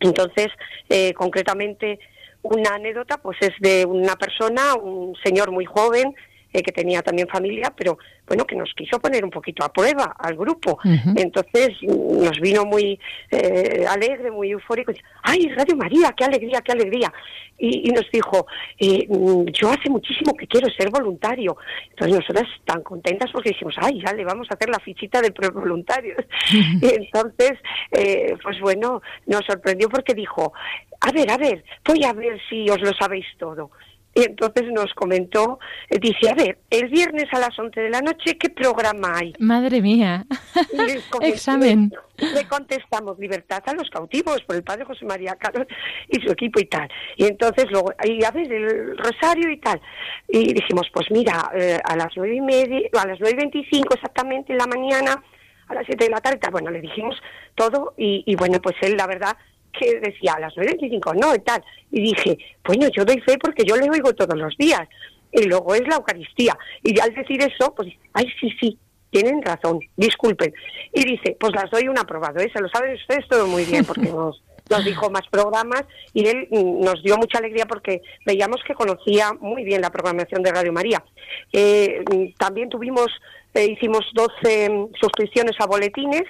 [0.00, 0.48] Entonces,
[0.88, 1.98] eh, concretamente,
[2.42, 6.14] una anécdota pues es de una persona, un señor muy joven,
[6.54, 10.14] eh, que tenía también familia, pero bueno, que nos quiso poner un poquito a prueba
[10.16, 10.78] al grupo.
[11.16, 12.96] Entonces nos vino muy
[13.32, 14.92] eh, alegre, muy eufórico.
[15.24, 17.12] ¡Ay, Radio María, qué alegría, qué alegría!
[17.58, 18.46] Y, nos dijo,
[18.78, 19.04] eh,
[19.52, 21.56] yo hace muchísimo que quiero ser voluntario.
[21.90, 25.34] Entonces nosotras tan contentas porque dijimos, ¡ay, ya le vamos a hacer la fichita del
[25.52, 26.14] voluntario!
[26.52, 27.54] y entonces,
[27.90, 30.52] pues bueno, nos sorprendió porque dijo,
[31.00, 33.72] a ver, a ver, voy a ver si os lo sabéis todo.
[34.14, 35.58] Y entonces nos comentó,
[35.90, 39.34] eh, dice, a ver, el viernes a las 11 de la noche, ¿qué programa hay?
[39.40, 40.24] Madre mía,
[41.20, 41.92] examen.
[42.16, 45.66] Le contestamos libertad a los cautivos por el padre José María Carlos
[46.08, 46.88] y su equipo y tal.
[47.16, 49.80] Y entonces luego, y a ver, el rosario y tal.
[50.28, 53.94] Y dijimos, pues mira, eh, a las nueve y media, a las nueve y veinticinco
[53.94, 55.24] exactamente en la mañana,
[55.66, 56.52] a las siete de la tarde, tal.
[56.52, 57.16] bueno, le dijimos
[57.56, 59.36] todo y, y bueno, pues él la verdad
[59.78, 61.62] que decía a las 9.25, no, y tal.
[61.90, 64.88] Y dije, bueno, yo doy fe porque yo le oigo todos los días.
[65.32, 66.56] Y luego es la Eucaristía.
[66.82, 68.78] Y al decir eso, pues, ay, sí, sí,
[69.10, 70.52] tienen razón, disculpen.
[70.92, 72.50] Y dice, pues las doy un aprobado, ¿eh?
[72.52, 76.48] se lo saben ustedes todo muy bien porque nos, nos dijo más programas y él
[76.50, 80.72] mm, nos dio mucha alegría porque veíamos que conocía muy bien la programación de Radio
[80.72, 81.04] María.
[81.52, 83.08] Eh, mm, también tuvimos,
[83.54, 86.24] eh, hicimos 12 mm, suscripciones a boletines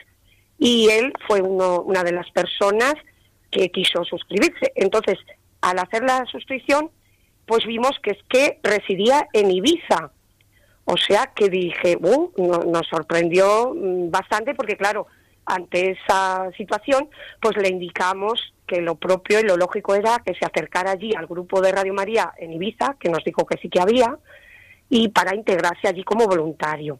[0.58, 2.94] y él fue uno, una de las personas
[3.54, 4.72] que quiso suscribirse.
[4.74, 5.18] Entonces,
[5.60, 6.90] al hacer la suscripción,
[7.46, 10.10] pues vimos que es que residía en Ibiza.
[10.84, 12.32] O sea que dije, uh,
[12.70, 15.06] nos sorprendió mm, bastante porque, claro,
[15.46, 17.08] ante esa situación,
[17.40, 21.26] pues le indicamos que lo propio y lo lógico era que se acercara allí al
[21.26, 24.18] grupo de Radio María en Ibiza, que nos dijo que sí que había,
[24.88, 26.98] y para integrarse allí como voluntario.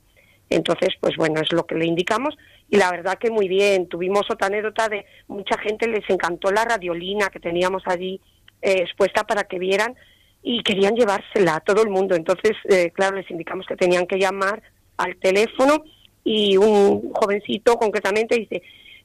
[0.51, 2.37] Entonces, pues bueno, es lo que le indicamos
[2.71, 3.89] y la verdad que muy bien.
[3.89, 8.21] Tuvimos otra anécdota de mucha gente les encantó la radiolina que teníamos allí
[8.63, 9.95] eh, expuesta para que vieran
[10.43, 12.15] y querían llevársela a todo el mundo.
[12.15, 14.63] Entonces, eh, claro, les indicamos que tenían que llamar
[14.97, 15.85] al teléfono
[16.23, 18.63] y un jovencito concretamente dice,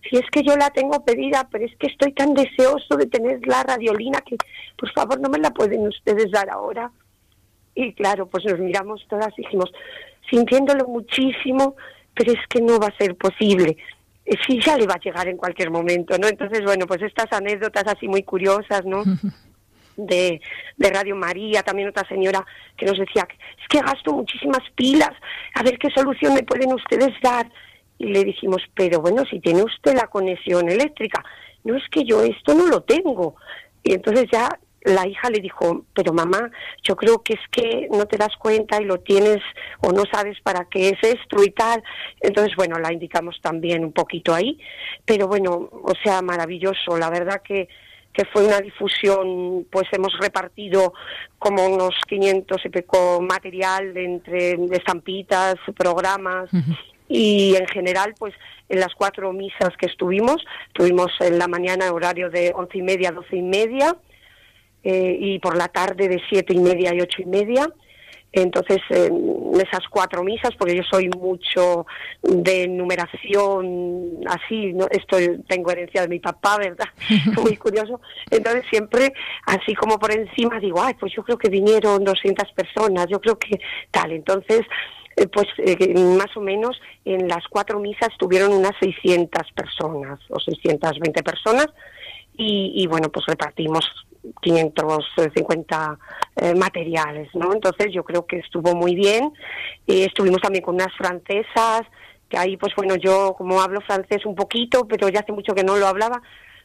[0.10, 3.46] si es que yo la tengo pedida, pero es que estoy tan deseoso de tener
[3.46, 4.38] la radiolina que
[4.78, 6.92] por favor no me la pueden ustedes dar ahora.
[7.76, 9.72] Y claro, pues nos miramos todas y dijimos,
[10.30, 11.76] sintiéndolo muchísimo,
[12.14, 13.78] pero es que no va a ser posible.
[14.26, 16.28] Eh, sí, ya le va a llegar en cualquier momento, ¿no?
[16.28, 19.04] Entonces, bueno, pues estas anécdotas así muy curiosas, ¿no?
[19.98, 20.40] De,
[20.78, 22.46] de, Radio María, también otra señora
[22.78, 23.28] que nos decía,
[23.62, 25.12] es que gasto muchísimas pilas,
[25.56, 27.52] a ver qué solución me pueden ustedes dar.
[27.98, 31.22] Y le dijimos, pero bueno, si tiene usted la conexión eléctrica,
[31.66, 33.36] no es que yo esto no lo tengo.
[33.84, 34.48] Y entonces ya
[34.82, 36.52] la hija le dijo, pero mamá,
[36.84, 39.40] yo creo que es que no te das cuenta y lo tienes
[39.82, 41.84] o no sabes para qué es esto y tal.
[42.22, 44.60] Entonces, bueno, la indicamos también un poquito ahí,
[45.06, 46.98] pero bueno, o sea, maravilloso.
[46.98, 47.68] La verdad que,
[48.14, 50.94] que fue una difusión, pues hemos repartido
[51.38, 56.50] como unos 500 y pico material entre estampitas, programas.
[57.08, 58.34] Y en general, pues
[58.70, 63.12] en las cuatro misas que estuvimos, tuvimos en la mañana horario de once y media,
[63.12, 63.96] doce y media,
[64.84, 67.68] eh, y por la tarde de siete y media y ocho y media.
[68.32, 71.88] Entonces, en esas cuatro misas, porque yo soy mucho
[72.22, 74.88] de numeración así, ¿no?
[74.92, 76.86] Esto tengo herencia de mi papá, ¿verdad?
[77.44, 78.00] Muy curioso.
[78.30, 79.14] Entonces, siempre,
[79.48, 83.40] así como por encima, digo, ay, pues yo creo que vinieron 200 personas, yo creo
[83.40, 84.12] que tal.
[84.12, 84.62] Entonces,
[85.16, 90.40] eh, pues eh, más o menos en las cuatro misas tuvieron unas 600 personas o
[90.40, 91.68] 620 personas
[92.38, 93.86] y, y bueno, pues repartimos
[94.42, 96.00] 550
[96.36, 97.54] eh, materiales, ¿no?
[97.54, 99.32] Entonces yo creo que estuvo muy bien.
[99.88, 101.82] Eh, estuvimos también con unas francesas,
[102.30, 105.64] que ahí pues bueno, yo como hablo francés un poquito, pero ya hace mucho que
[105.64, 106.22] no lo hablaba,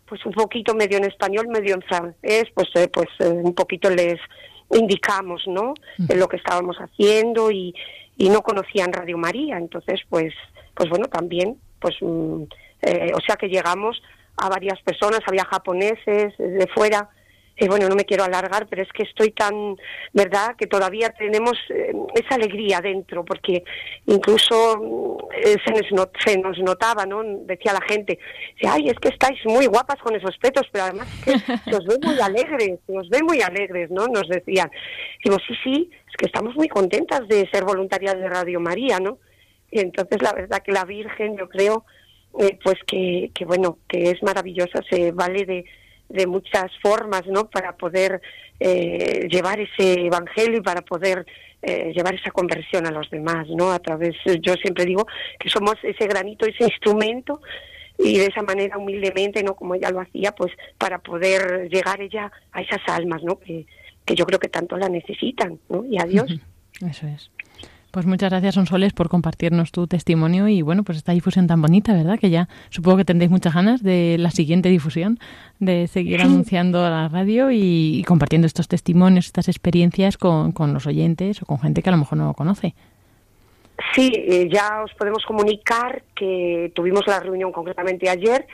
[0.07, 4.19] pues un poquito medio en español, medio en francés, pues eh, pues un poquito les
[4.71, 5.75] indicamos, ¿no?
[6.09, 7.75] En lo que estábamos haciendo y,
[8.17, 10.35] y no conocían Radio María, entonces pues
[10.75, 14.03] pues bueno, también pues mm, o sea que llegamos
[14.37, 17.09] a varias personas, había japoneses de fuera,
[17.57, 19.77] y bueno, no me quiero alargar, pero es que estoy tan,
[20.12, 23.62] ¿verdad?, que todavía tenemos eh, esa alegría dentro, porque
[24.07, 25.57] incluso eh,
[26.25, 27.23] se, nos notaba, ¿no?
[27.23, 28.19] Decía la gente,
[28.69, 31.38] ay, es que estáis muy guapas con esos petos, pero además que
[31.71, 34.09] se os ve muy alegres, se os ve muy alegres, ¿no?
[34.09, 34.71] Nos decían.
[35.25, 39.19] Digo, sí, sí, es que estamos muy contentas de ser voluntarias de Radio María, ¿no?
[39.71, 41.85] Y entonces la verdad que la Virgen, yo creo,
[42.40, 45.64] eh, pues que, que, bueno, que es maravillosa, se vale de
[46.09, 47.49] de muchas formas, ¿no?
[47.49, 48.21] Para poder
[48.61, 51.27] eh, llevar ese evangelio y para poder
[51.62, 53.73] eh, llevar esa conversión a los demás, ¿no?
[53.73, 55.07] A través, yo siempre digo
[55.38, 57.40] que somos ese granito, ese instrumento
[57.99, 59.55] y de esa manera humildemente, ¿no?
[59.55, 63.38] Como ella lo hacía, pues para poder llegar ella a esas almas, ¿no?
[63.38, 63.67] Que,
[64.05, 65.85] que yo creo que tanto la necesitan, ¿no?
[65.85, 66.31] Y a Dios.
[66.81, 67.31] Eso es.
[67.94, 71.92] Pues muchas gracias, Sonsoles, por compartirnos tu testimonio y bueno, pues esta difusión tan bonita,
[71.92, 72.18] ¿verdad?
[72.18, 75.20] Que ya supongo que tendréis muchas ganas de la siguiente difusión,
[75.61, 80.88] de seguir anunciando a la radio y, compartiendo estos testimonios, estas experiencias con, con los
[80.88, 82.74] oyentes o con gente que a lo mejor no lo conoce.
[83.94, 88.44] Sí, eh, ya os podemos comunicar que tuvimos la reunión concretamente ayer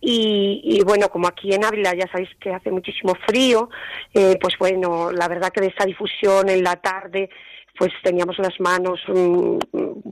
[0.00, 3.70] y, y, bueno, como aquí en Ávila ya sabéis que hace muchísimo frío,
[4.12, 7.28] eh, pues bueno, la verdad que de esta difusión en la tarde
[7.76, 9.58] pues teníamos las manos un,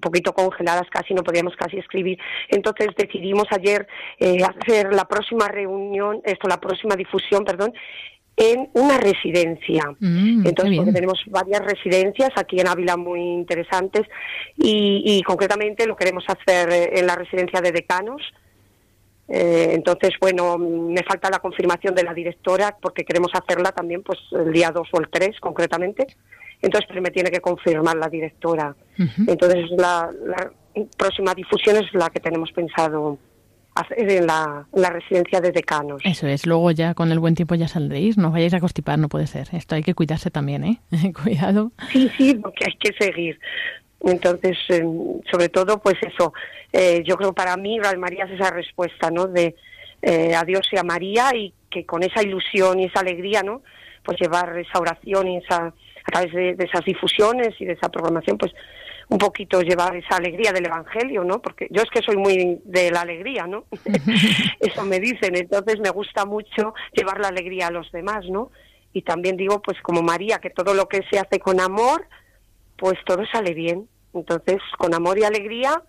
[0.01, 2.19] poquito congeladas, casi no podíamos casi escribir.
[2.49, 3.87] Entonces decidimos ayer
[4.19, 7.73] eh, hacer la próxima reunión, esto, la próxima difusión, perdón,
[8.37, 9.85] en una residencia.
[10.01, 14.03] Mm, Entonces, porque tenemos varias residencias aquí en Ávila muy interesantes
[14.57, 18.23] y, y concretamente lo queremos hacer eh, en la residencia de decanos.
[19.29, 24.19] Eh, entonces, bueno, me falta la confirmación de la directora porque queremos hacerla también pues
[24.33, 26.07] el día 2 o el 3 concretamente
[26.63, 28.75] entonces pues, me tiene que confirmar la directora.
[29.27, 30.11] Entonces la,
[30.97, 33.19] próxima difusión es la que tenemos pensado
[33.75, 36.01] hacer en la, residencia de decanos.
[36.05, 39.09] Eso es, luego ya con el buen tiempo ya saldréis, no vayáis a constipar, no
[39.09, 39.49] puede ser.
[39.53, 40.81] Esto hay que cuidarse también, ¿eh?
[41.23, 41.73] Cuidado.
[41.91, 43.39] Sí, sí, porque hay que seguir.
[44.01, 46.33] Entonces, em, sobre todo, pues eso,
[46.73, 49.27] eh, yo creo para mí, Real María es esa respuesta, ¿no?
[49.27, 49.55] De
[50.03, 53.63] eh, a Dios y a María y que con esa ilusión y esa alegría, ¿no?
[54.05, 55.73] Pues llevar esa oración y esa
[56.05, 58.53] a través de, esas difusiones y de esa programación, pues
[59.09, 61.41] un poquito llevar esa alegría del Evangelio, ¿no?
[61.41, 63.67] Porque yo es que soy muy de la alegría, ¿no?
[64.61, 68.51] Eso me dicen, entonces me gusta mucho llevar la alegría a los demás, ¿no?
[68.93, 72.07] Y también digo, pues como María, que todo lo que se hace con amor,
[72.77, 73.89] pues todo sale bien.
[74.15, 75.83] Entonces, con amor y alegría,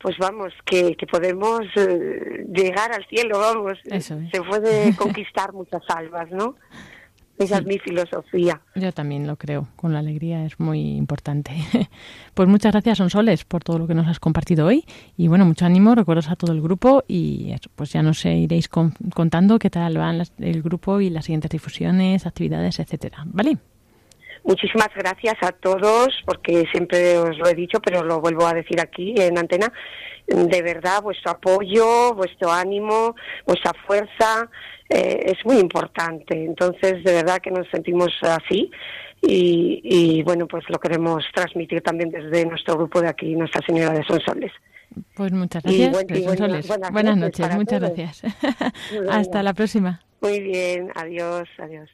[0.00, 3.78] pues vamos, que, que podemos eh, llegar al cielo, vamos.
[4.00, 6.56] Se puede conquistar muchas almas, ¿no?
[7.38, 8.60] Esa es mi filosofía.
[8.76, 11.52] Yo también lo creo, con la alegría es muy importante.
[12.34, 14.84] pues muchas gracias, Sonsoles, por todo lo que nos has compartido hoy.
[15.16, 19.58] Y bueno, mucho ánimo, recuerdos a todo el grupo y pues ya nos iréis contando
[19.58, 23.24] qué tal van el grupo y las siguientes difusiones, actividades, etcétera.
[23.26, 23.58] ¿Vale?
[24.44, 28.78] Muchísimas gracias a todos, porque siempre os lo he dicho, pero lo vuelvo a decir
[28.78, 29.72] aquí en antena.
[30.26, 33.14] De verdad, vuestro apoyo, vuestro ánimo,
[33.46, 34.48] vuestra fuerza,
[34.90, 36.44] eh, es muy importante.
[36.44, 38.70] Entonces, de verdad que nos sentimos así
[39.26, 44.04] y, bueno, pues lo queremos transmitir también desde nuestro grupo de aquí, Nuestra Señora de
[44.04, 44.52] Sonsoles.
[45.14, 45.92] Pues muchas gracias.
[46.92, 48.22] buenas, noches, muchas gracias.
[49.10, 50.00] Hasta la próxima.
[50.20, 51.88] Muy bien, adiós, adiós.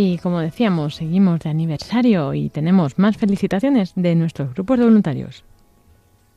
[0.00, 5.42] Y como decíamos, seguimos de aniversario y tenemos más felicitaciones de nuestros grupos de voluntarios.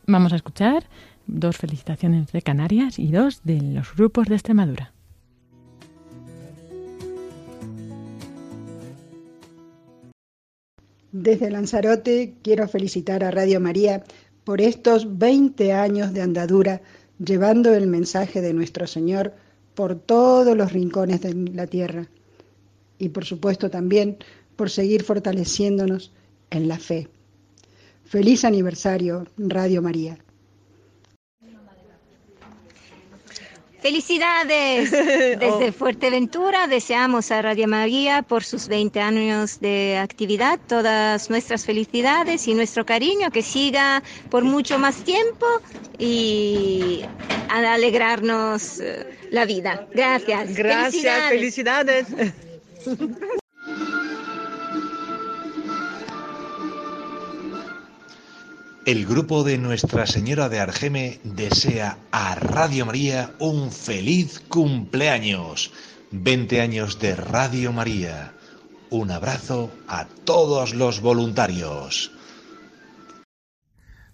[0.07, 0.85] Vamos a escuchar
[1.27, 4.93] dos felicitaciones de Canarias y dos de los grupos de Extremadura.
[11.11, 14.03] Desde Lanzarote quiero felicitar a Radio María
[14.43, 16.81] por estos 20 años de andadura
[17.23, 19.35] llevando el mensaje de nuestro Señor
[19.75, 22.09] por todos los rincones de la tierra
[23.01, 24.17] y por supuesto también
[24.55, 26.11] por seguir fortaleciéndonos
[26.51, 27.09] en la fe.
[28.05, 30.17] Feliz aniversario, Radio María.
[33.79, 34.91] Felicidades.
[35.39, 35.73] Desde oh.
[35.73, 42.53] Fuerteventura deseamos a Radio María por sus 20 años de actividad todas nuestras felicidades y
[42.53, 45.47] nuestro cariño que siga por mucho más tiempo
[45.97, 47.01] y
[47.49, 49.87] a alegrarnos eh, la vida.
[49.91, 50.55] Gracias.
[50.55, 51.29] Gracias.
[51.29, 52.05] felicidades.
[58.85, 65.71] El grupo de Nuestra Señora de Argeme desea a Radio María un feliz cumpleaños.
[66.11, 68.33] 20 años de Radio María.
[68.89, 72.11] Un abrazo a todos los voluntarios.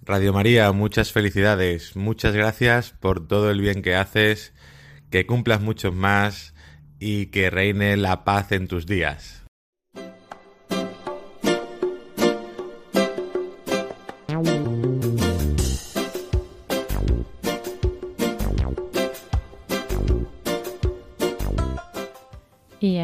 [0.01, 4.53] Radio María, muchas felicidades, muchas gracias por todo el bien que haces,
[5.09, 6.53] que cumplas muchos más
[6.99, 9.36] y que reine la paz en tus días.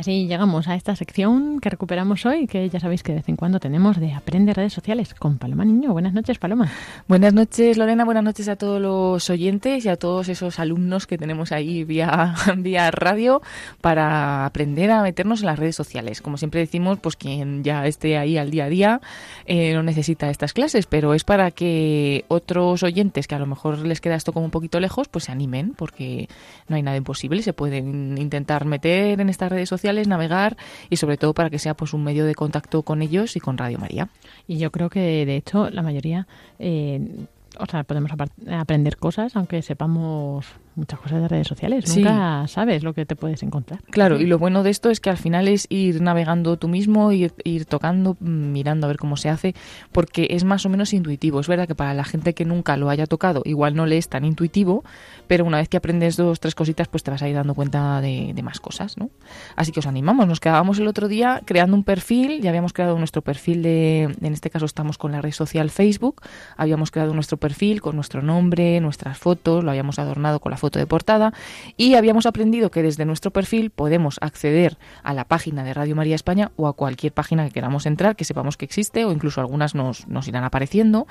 [0.03, 3.37] Así llegamos a esta sección que recuperamos hoy, que ya sabéis que de vez en
[3.37, 5.93] cuando tenemos de Aprende redes sociales con Paloma Niño.
[5.93, 6.69] Buenas noches, Paloma.
[7.07, 8.03] Buenas noches, Lorena.
[8.03, 12.35] Buenas noches a todos los oyentes y a todos esos alumnos que tenemos ahí vía,
[12.57, 13.41] vía radio
[13.79, 16.21] para aprender a meternos en las redes sociales.
[16.21, 19.01] Como siempre decimos, pues quien ya esté ahí al día a día
[19.45, 23.77] eh, no necesita estas clases, pero es para que otros oyentes que a lo mejor
[23.85, 26.27] les queda esto como un poquito lejos, pues se animen, porque
[26.67, 27.41] no hay nada imposible.
[27.41, 30.57] Se pueden intentar meter en estas redes sociales, navegar
[30.89, 33.57] y sobre todo para que sea pues un medio de contacto con ellos y con
[33.57, 34.09] Radio María.
[34.47, 36.27] Y yo creo que de hecho la mayoría
[36.59, 37.27] eh,
[37.59, 38.11] o sea, podemos
[38.51, 41.95] aprender cosas aunque sepamos muchas cosas de redes sociales.
[41.95, 43.81] Nunca sabes lo que te puedes encontrar.
[43.89, 47.11] Claro, y lo bueno de esto es que al final es ir navegando tú mismo,
[47.11, 49.55] ir, ir tocando, mirando a ver cómo se hace,
[49.91, 51.39] porque es más o menos intuitivo.
[51.39, 54.09] Es verdad que para la gente que nunca lo haya tocado, igual no le es
[54.09, 54.83] tan intuitivo,
[55.27, 58.01] pero una vez que aprendes dos, tres cositas, pues te vas a ir dando cuenta
[58.01, 59.09] de, más cosas, ¿no?
[59.55, 60.27] Así que os animamos.
[60.27, 64.33] Nos quedábamos el otro día creando un perfil, ya habíamos creado nuestro perfil de, en
[64.33, 66.21] este caso estamos con la red social Facebook,
[66.57, 70.79] habíamos creado nuestro perfil con nuestro nombre, nuestras fotos, lo habíamos adornado con la foto
[70.79, 71.33] de portada
[71.75, 76.15] y habíamos aprendido que desde nuestro perfil podemos acceder a la página de Radio María
[76.15, 79.75] España o a cualquier página que queramos entrar, que sepamos que existe o incluso algunas
[79.75, 81.05] nos, nos irán apareciendo,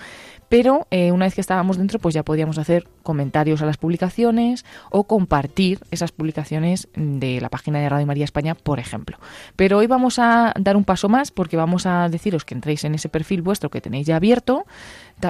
[0.49, 4.65] pero eh, una vez que estábamos dentro pues ya podíamos hacer comentarios a las publicaciones
[4.91, 9.19] o compartir esas publicaciones de la página de Radio María España, por ejemplo.
[9.55, 12.95] Pero hoy vamos a dar un paso más porque vamos a deciros que entréis en
[12.95, 14.65] ese perfil vuestro que tenéis ya abierto,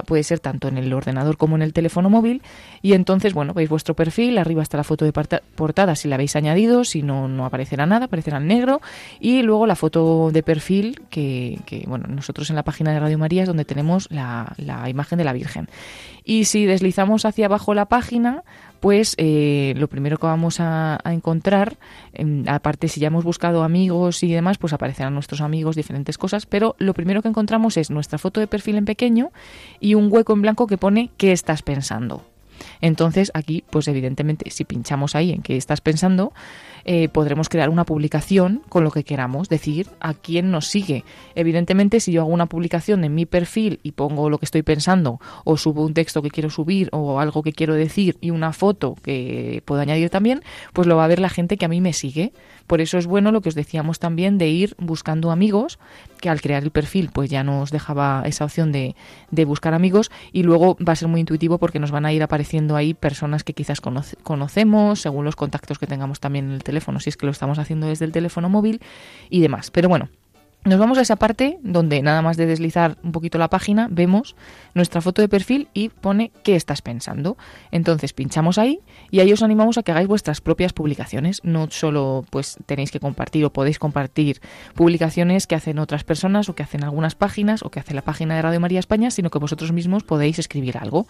[0.01, 2.41] puede ser tanto en el ordenador como en el teléfono móvil.
[2.81, 6.35] Y entonces, bueno, veis vuestro perfil, arriba está la foto de portada si la habéis
[6.37, 8.81] añadido, si no, no aparecerá nada, aparecerá en negro.
[9.21, 13.43] Y luego la foto de perfil, que, bueno, nosotros en la página de Radio María
[13.43, 15.69] es donde tenemos la imagen de la Virgen.
[16.25, 18.45] Y si deslizamos hacia abajo la página,
[18.83, 21.77] pues lo primero que vamos a, encontrar,
[22.49, 26.75] aparte si ya hemos buscado amigos y demás, pues aparecerán nuestros amigos, diferentes cosas, pero
[26.79, 29.31] lo primero que encontramos es nuestra foto de perfil en pequeño
[29.79, 32.25] y un hueco en blanco que pone ¿qué estás pensando?
[32.81, 36.33] Entonces aquí, pues evidentemente, si pinchamos ahí en qué estás pensando,
[36.85, 41.05] eh, podremos crear una publicación con lo que queramos, decir a quién nos sigue.
[41.35, 45.21] Evidentemente, si yo hago una publicación en mi perfil y pongo lo que estoy pensando,
[45.45, 48.97] o subo un texto que quiero subir, o algo que quiero decir, y una foto
[49.03, 51.93] que puedo añadir también, pues lo va a ver la gente que a mí me
[51.93, 52.33] sigue.
[52.67, 55.79] Por eso es bueno lo que os decíamos también de ir buscando amigos,
[56.21, 58.95] que al crear el perfil pues ya nos dejaba esa opción de,
[59.31, 62.23] de buscar amigos y luego va a ser muy intuitivo porque nos van a ir
[62.23, 66.72] apareciendo ahí personas que quizás conocemos, según los contactos que tengamos también en el teléfono,
[67.01, 68.81] si es que lo estamos haciendo desde el teléfono móvil
[69.31, 69.71] y demás.
[69.71, 70.09] Pero bueno,
[70.65, 74.37] nos vamos a esa parte donde nada más de deslizar un poquito la página vemos
[74.75, 77.37] nuestra foto de perfil y pone qué estás pensando.
[77.73, 78.79] Entonces pinchamos ahí
[79.11, 81.41] y ahí os animamos a que hagáis vuestras propias publicaciones.
[81.43, 84.41] No solo pues tenéis que compartir o podéis compartir
[84.75, 88.37] publicaciones que hacen otras personas o que hacen algunas páginas o que hace la página
[88.37, 91.09] de Radio María España, sino que vosotros mismos podéis escribir algo.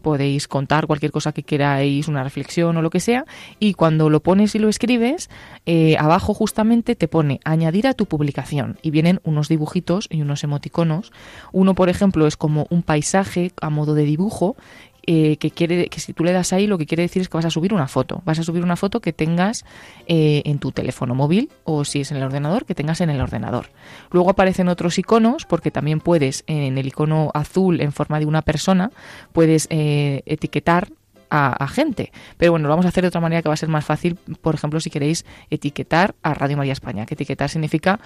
[0.00, 3.24] Podéis contar cualquier cosa que queráis, una reflexión o lo que sea
[3.58, 5.28] y cuando lo pones y lo escribes,
[5.66, 11.10] eh, abajo justamente te pone añadir a tu publicación vienen unos dibujitos y unos emoticonos.
[11.50, 14.56] Uno, por ejemplo, es como un paisaje a modo de dibujo
[15.04, 17.36] eh, que quiere que si tú le das ahí lo que quiere decir es que
[17.36, 18.22] vas a subir una foto.
[18.24, 19.64] Vas a subir una foto que tengas
[20.06, 23.20] eh, en tu teléfono móvil o si es en el ordenador, que tengas en el
[23.20, 23.70] ordenador.
[24.12, 28.42] Luego aparecen otros iconos porque también puedes en el icono azul en forma de una
[28.42, 28.92] persona,
[29.32, 30.88] puedes eh, etiquetar
[31.32, 32.12] a, gente.
[32.36, 34.16] Pero bueno, lo vamos a hacer de otra manera que va a ser más fácil,
[34.16, 38.00] por ejemplo, si queréis etiquetar a Radio María España, que etiquetar significa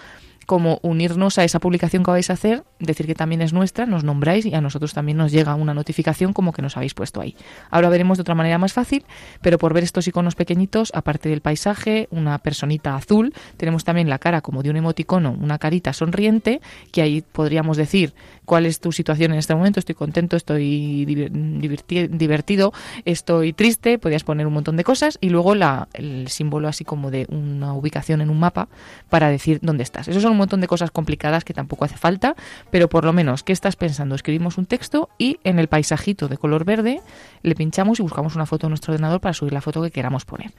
[0.46, 4.04] como unirnos a esa publicación que vais a hacer, decir que también es nuestra, nos
[4.04, 7.36] nombráis y a nosotros también nos llega una notificación como que nos habéis puesto ahí.
[7.70, 9.04] Ahora veremos de otra manera más fácil,
[9.42, 14.18] pero por ver estos iconos pequeñitos, aparte del paisaje, una personita azul, tenemos también la
[14.18, 16.60] cara como de un emoticono, una carita sonriente,
[16.92, 22.72] que ahí podríamos decir cuál es tu situación en este momento, estoy contento, estoy divertido,
[23.04, 27.10] estoy triste, podrías poner un montón de cosas y luego la, el símbolo así como
[27.10, 28.68] de una ubicación en un mapa
[29.10, 30.06] para decir dónde estás.
[30.06, 32.36] Esos son un montón de cosas complicadas que tampoco hace falta,
[32.70, 34.14] pero por lo menos, ¿qué estás pensando?
[34.14, 37.00] Escribimos un texto y en el paisajito de color verde
[37.42, 40.24] le pinchamos y buscamos una foto en nuestro ordenador para subir la foto que queramos
[40.24, 40.52] poner.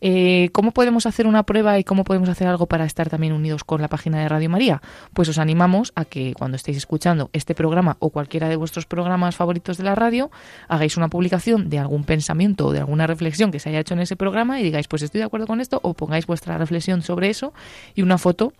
[0.00, 3.64] Eh, ¿Cómo podemos hacer una prueba y cómo podemos hacer algo para estar también unidos
[3.64, 4.80] con la página de Radio María?
[5.12, 9.36] Pues os animamos a que cuando estéis escuchando este programa o cualquiera de vuestros programas
[9.36, 10.30] favoritos de la radio,
[10.68, 14.00] hagáis una publicación de algún pensamiento o de alguna reflexión que se haya hecho en
[14.00, 17.30] ese programa y digáis, pues estoy de acuerdo con esto, o pongáis vuestra reflexión sobre
[17.30, 17.52] eso
[17.94, 18.52] y una foto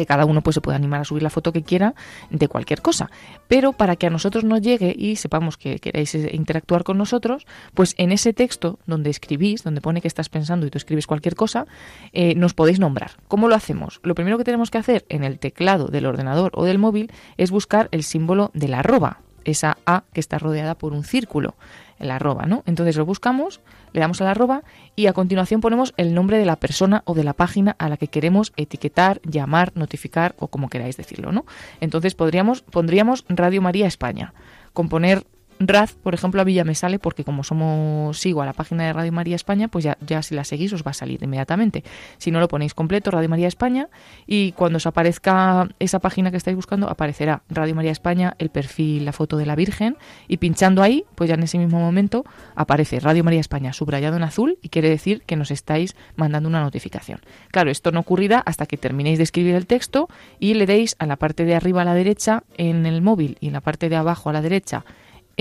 [0.00, 1.94] que cada uno pues se puede animar a subir la foto que quiera
[2.30, 3.10] de cualquier cosa.
[3.48, 7.46] Pero para que a nosotros nos llegue y sepamos que queréis eh, interactuar con nosotros,
[7.74, 11.34] pues en ese texto donde escribís, donde pone que estás pensando y tú escribes cualquier
[11.34, 11.66] cosa,
[12.12, 13.12] eh, nos podéis nombrar.
[13.28, 14.00] ¿Cómo lo hacemos?
[14.02, 17.50] Lo primero que tenemos que hacer en el teclado del ordenador o del móvil es
[17.50, 21.54] buscar el símbolo de la arroba, esa A que está rodeada por un círculo,
[21.98, 22.62] el arroba, ¿no?
[22.66, 23.60] Entonces lo buscamos
[23.92, 24.62] le damos a la arroba
[24.96, 27.96] y a continuación ponemos el nombre de la persona o de la página a la
[27.96, 31.44] que queremos etiquetar, llamar, notificar o como queráis decirlo, ¿no?
[31.80, 34.34] Entonces podríamos, pondríamos Radio María España.
[34.72, 35.24] Con poner
[35.62, 38.94] Raz, por ejemplo, a Villa me sale porque como somos sigo a la página de
[38.94, 41.84] Radio María España, pues ya, ya si la seguís os va a salir inmediatamente.
[42.16, 43.90] Si no lo ponéis completo, Radio María España,
[44.26, 49.04] y cuando os aparezca esa página que estáis buscando, aparecerá Radio María España, el perfil,
[49.04, 49.98] la foto de la Virgen,
[50.28, 54.22] y pinchando ahí, pues ya en ese mismo momento aparece Radio María España subrayado en
[54.22, 57.20] azul y quiere decir que nos estáis mandando una notificación.
[57.50, 60.08] Claro, esto no ocurrirá hasta que terminéis de escribir el texto
[60.38, 63.48] y le deis a la parte de arriba a la derecha en el móvil y
[63.48, 64.86] en la parte de abajo a la derecha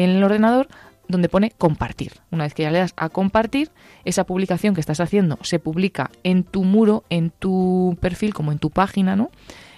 [0.04, 0.68] en el ordenador
[1.10, 2.14] donde pone compartir.
[2.32, 3.70] Una vez que ya le das a compartir,
[4.06, 8.60] esa publicación que estás haciendo se publica en tu muro, en tu perfil, como en
[8.60, 9.30] tu página ¿no?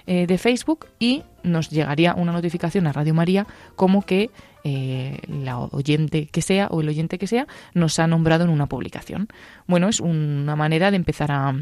[0.05, 4.30] Eh, de Facebook y nos llegaría una notificación a Radio María como que
[4.63, 8.67] eh, la oyente que sea o el oyente que sea nos ha nombrado en una
[8.67, 9.28] publicación.
[9.67, 11.55] Bueno, es una manera de empezar a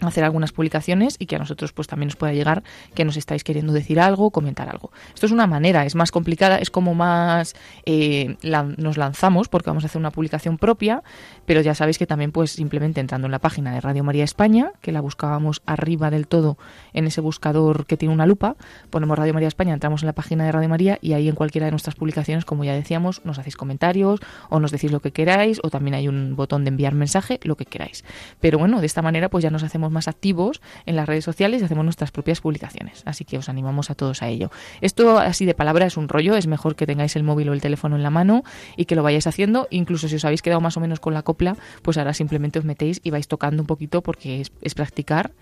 [0.00, 2.62] hacer algunas publicaciones y que a nosotros pues también nos pueda llegar
[2.94, 4.90] que nos estáis queriendo decir algo, comentar algo.
[5.14, 7.54] Esto es una manera, es más complicada, es como más
[7.86, 8.36] eh,
[8.76, 11.02] nos lanzamos porque vamos a hacer una publicación propia,
[11.46, 14.72] pero ya sabéis que también pues simplemente entrando en la página de Radio María España,
[14.80, 16.58] que la buscábamos arriba del todo
[16.92, 18.56] en ese buscador que tiene una lupa,
[18.90, 21.66] ponemos Radio María España, entramos en la página de Radio María y ahí en cualquiera
[21.66, 25.60] de nuestras publicaciones, como ya decíamos, nos hacéis comentarios o nos decís lo que queráis
[25.62, 28.04] o también hay un botón de enviar mensaje, lo que queráis.
[28.40, 31.62] Pero bueno, de esta manera pues ya nos hacemos más activos en las redes sociales
[31.62, 33.02] y hacemos nuestras propias publicaciones.
[33.04, 34.50] Así que os animamos a todos a ello.
[34.80, 37.60] Esto así de palabra es un rollo, es mejor que tengáis el móvil o el
[37.60, 38.44] teléfono en la mano
[38.76, 39.68] y que lo vayáis haciendo.
[39.70, 42.64] Incluso si os habéis quedado más o menos con la copla, pues ahora simplemente os
[42.64, 45.32] metéis y vais tocando un poquito porque es, practicar.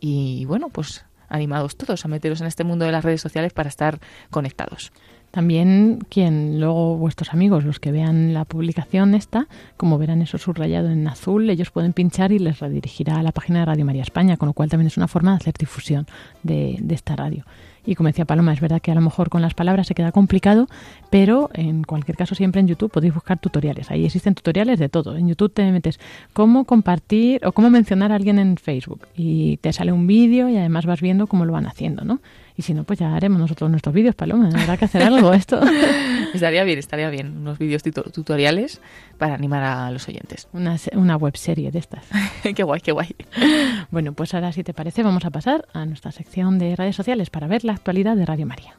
[0.00, 3.68] Y bueno, pues animados todos a meteros en este mundo de las redes sociales para
[3.68, 4.00] estar
[4.30, 4.92] conectados.
[5.32, 10.90] También quien luego vuestros amigos, los que vean la publicación esta, como verán eso subrayado
[10.90, 14.36] en azul, ellos pueden pinchar y les redirigirá a la página de Radio María España,
[14.36, 16.06] con lo cual también es una forma de hacer difusión
[16.42, 17.46] de, esta radio.
[17.86, 20.12] Y como decía Paloma, es verdad que a lo mejor con las palabras se queda
[20.12, 20.66] complicado,
[21.08, 23.90] pero en cualquier caso siempre en YouTube podéis buscar tutoriales.
[23.90, 25.16] Ahí existen tutoriales de todo.
[25.16, 25.98] En YouTube te metes
[26.34, 30.58] cómo compartir o cómo mencionar a alguien en Facebook y te sale un vídeo y
[30.58, 32.20] además vas viendo cómo lo van haciendo, ¿no?
[32.56, 34.48] Y si no, pues ya haremos nosotros nuestros vídeos, Paloma.
[34.48, 35.60] Habrá que hacer algo esto.
[36.34, 37.38] estaría bien, estaría bien.
[37.38, 38.80] Unos vídeos tutoriales
[39.18, 40.48] para animar a los oyentes.
[40.52, 42.04] Una, una web serie de estas.
[42.54, 43.14] qué guay, qué guay.
[43.90, 47.30] Bueno, pues ahora si te parece vamos a pasar a nuestra sección de redes sociales
[47.30, 48.76] para ver la actualidad de Radio María.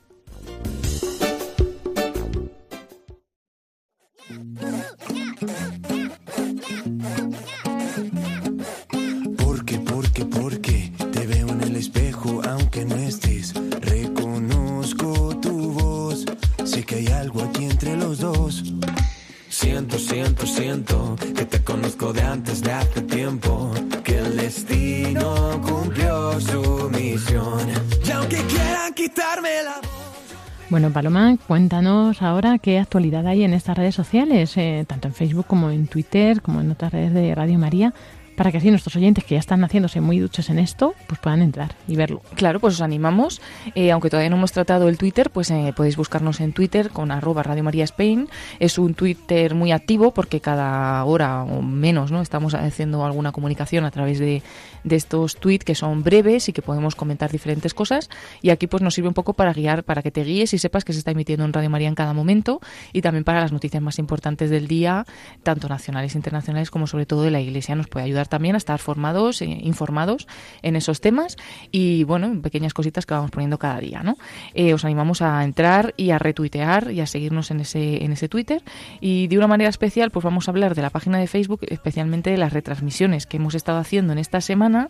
[30.73, 35.45] Bueno, Paloma, cuéntanos ahora qué actualidad hay en estas redes sociales, eh, tanto en Facebook
[35.45, 37.93] como en Twitter, como en otras redes de Radio María
[38.35, 41.41] para que así nuestros oyentes que ya están haciéndose muy duchos en esto, pues puedan
[41.41, 42.21] entrar y verlo.
[42.35, 43.41] Claro, pues os animamos.
[43.75, 47.11] Eh, aunque todavía no hemos tratado el Twitter, pues eh, podéis buscarnos en Twitter con
[47.11, 48.29] arroba Radio María Spain.
[48.59, 53.85] Es un Twitter muy activo porque cada hora o menos no estamos haciendo alguna comunicación
[53.85, 54.41] a través de,
[54.83, 58.09] de estos tweets que son breves y que podemos comentar diferentes cosas.
[58.41, 60.83] Y aquí pues nos sirve un poco para guiar, para que te guíes y sepas
[60.83, 62.61] que se está emitiendo en Radio María en cada momento
[62.91, 65.05] y también para las noticias más importantes del día,
[65.43, 67.75] tanto nacionales e internacionales como sobre todo de la Iglesia.
[67.75, 70.27] Nos puede ayudar también a estar formados, e informados
[70.61, 71.37] en esos temas
[71.71, 74.17] y, bueno, pequeñas cositas que vamos poniendo cada día, ¿no?
[74.53, 78.29] Eh, os animamos a entrar y a retuitear y a seguirnos en ese, en ese
[78.29, 78.63] Twitter
[79.01, 82.29] y de una manera especial, pues vamos a hablar de la página de Facebook, especialmente
[82.29, 84.89] de las retransmisiones que hemos estado haciendo en esta semana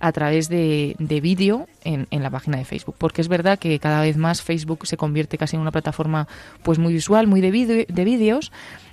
[0.00, 2.96] a través de, de vídeo en, en, la página de Facebook.
[2.98, 6.26] Porque es verdad que cada vez más Facebook se convierte casi en una plataforma
[6.62, 8.50] pues muy visual, muy de, de vídeos.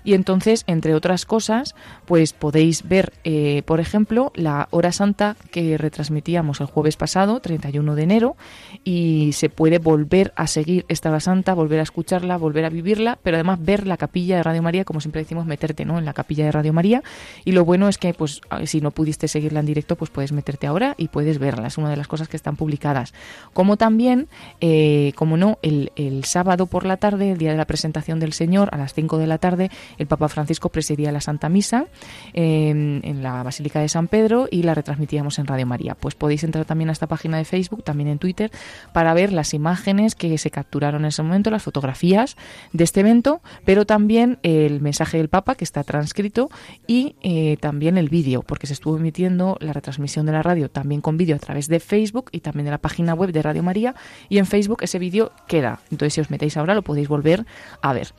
[0.07, 5.77] Y entonces, entre otras cosas, pues podéis ver, eh, por ejemplo, la hora santa que
[5.77, 8.37] retransmitíamos el jueves pasado, 31 de enero,
[8.85, 13.19] y se puede volver a seguir esta hora santa, volver a escucharla, volver a vivirla,
[13.21, 15.99] pero además ver la capilla de Radio María, como siempre decimos, meterte ¿no?
[15.99, 17.03] en la capilla de Radio María.
[17.43, 20.67] Y lo bueno es que, pues, si no pudiste seguirla en directo, pues puedes meterte
[20.67, 21.67] ahora y puedes verla.
[21.67, 23.13] Es una de las cosas que están publicadas.
[23.51, 24.29] Como también,
[24.61, 28.31] eh, como no, el, el sábado por la tarde, el día de la presentación del
[28.31, 31.87] Señor, a las 5 de la tarde, el Papa Francisco presidía la Santa Misa
[32.33, 35.95] en, en la Basílica de San Pedro y la retransmitíamos en Radio María.
[35.95, 38.51] Pues podéis entrar también a esta página de Facebook, también en Twitter,
[38.93, 42.37] para ver las imágenes que se capturaron en ese momento, las fotografías
[42.73, 46.49] de este evento, pero también el mensaje del Papa que está transcrito
[46.85, 51.01] y eh, también el vídeo, porque se estuvo emitiendo la retransmisión de la radio también
[51.01, 53.95] con vídeo a través de Facebook y también de la página web de Radio María
[54.29, 55.79] y en Facebook ese vídeo queda.
[55.91, 57.45] Entonces si os metéis ahora lo podéis volver
[57.81, 58.13] a ver.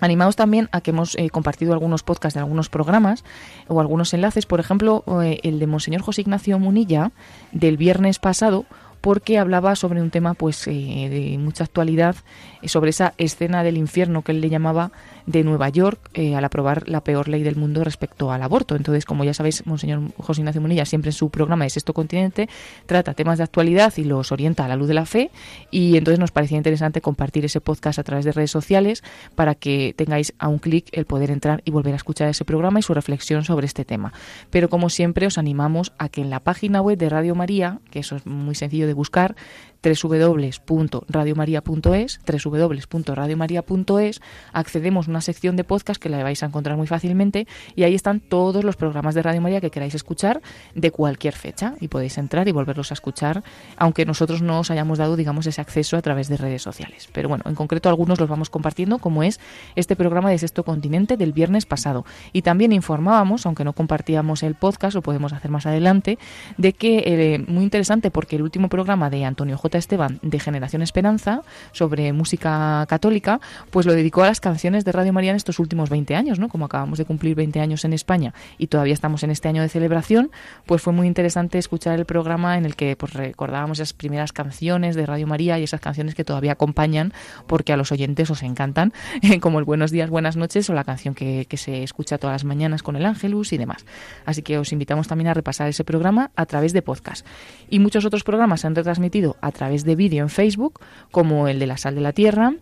[0.00, 3.24] Animados también a que hemos eh, compartido algunos podcasts de algunos programas
[3.68, 7.12] o algunos enlaces, por ejemplo, eh, el de Monseñor José Ignacio Munilla
[7.52, 8.64] del viernes pasado,
[9.00, 12.16] porque hablaba sobre un tema pues eh, de mucha actualidad,
[12.64, 14.92] sobre esa escena del infierno que él le llamaba
[15.30, 18.76] de Nueva York eh, al aprobar la peor ley del mundo respecto al aborto.
[18.76, 22.48] Entonces, como ya sabéis, Monseñor José Ignacio Munilla siempre en su programa de Sexto Continente
[22.86, 25.30] trata temas de actualidad y los orienta a la luz de la fe
[25.70, 29.02] y entonces nos parecía interesante compartir ese podcast a través de redes sociales
[29.34, 32.78] para que tengáis a un clic el poder entrar y volver a escuchar ese programa
[32.78, 34.12] y su reflexión sobre este tema.
[34.50, 38.00] Pero como siempre os animamos a que en la página web de Radio María, que
[38.00, 39.36] eso es muy sencillo de buscar,
[39.82, 44.20] www.radiomaria.es, www.radiomaria.es,
[44.52, 47.94] accedemos a una sección de podcast que la vais a encontrar muy fácilmente y ahí
[47.94, 50.40] están todos los programas de Radio María que queráis escuchar
[50.74, 53.42] de cualquier fecha y podéis entrar y volverlos a escuchar,
[53.76, 57.08] aunque nosotros no os hayamos dado, digamos, ese acceso a través de redes sociales.
[57.12, 59.40] Pero bueno, en concreto algunos los vamos compartiendo, como es
[59.76, 62.04] este programa de Sexto Continente del viernes pasado.
[62.32, 66.18] Y también informábamos, aunque no compartíamos el podcast, lo podemos hacer más adelante,
[66.56, 69.69] de que, eh, muy interesante, porque el último programa de Antonio J.
[69.78, 71.42] Esteban de Generación Esperanza
[71.72, 73.40] sobre música católica,
[73.70, 76.48] pues lo dedicó a las canciones de Radio María en estos últimos 20 años, ¿no?
[76.48, 79.68] Como acabamos de cumplir 20 años en España y todavía estamos en este año de
[79.68, 80.30] celebración,
[80.66, 84.96] pues fue muy interesante escuchar el programa en el que pues recordábamos esas primeras canciones
[84.96, 87.12] de Radio María y esas canciones que todavía acompañan
[87.46, 88.92] porque a los oyentes os encantan,
[89.40, 92.44] como el Buenos días, buenas noches o la canción que, que se escucha todas las
[92.44, 93.86] mañanas con el Ángelus y demás.
[94.26, 97.24] Así que os invitamos también a repasar ese programa a través de podcast.
[97.68, 100.80] Y muchos otros programas se han retransmitido a través de vídeo en Facebook,
[101.10, 102.54] como el de La Sal de la Tierra,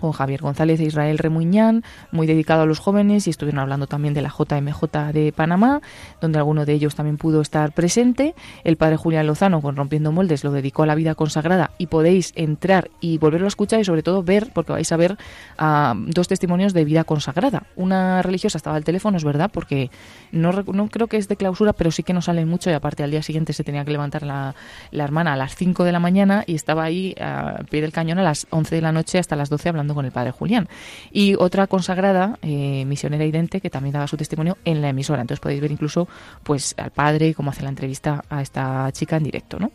[0.00, 4.14] con Javier González e Israel Remuñán, muy dedicado a los jóvenes y estuvieron hablando también
[4.14, 5.80] de la JMJ de Panamá,
[6.20, 8.34] donde alguno de ellos también pudo estar presente.
[8.64, 12.32] El padre Julián Lozano con Rompiendo Moldes lo dedicó a la vida consagrada y podéis
[12.36, 15.16] entrar y volverlo a escuchar y sobre todo ver, porque vais a ver
[15.58, 17.64] a dos testimonios de vida consagrada.
[17.76, 19.90] Una religiosa estaba al teléfono, es verdad, porque
[20.32, 23.02] no, no creo que es de clausura, pero sí que no salen mucho y aparte
[23.02, 24.54] al día siguiente se tenía que levantar la,
[24.90, 28.18] la hermana a las 5 de la mañana y estaba ahí a pie del cañón
[28.18, 30.68] a las 11 de la noche hasta las 12 con el padre Julián.
[31.10, 35.20] Y otra consagrada, eh, misionera idente, que también daba su testimonio en la emisora.
[35.20, 36.08] Entonces podéis ver incluso
[36.42, 39.72] pues al padre cómo hace la entrevista a esta chica en directo, ¿no?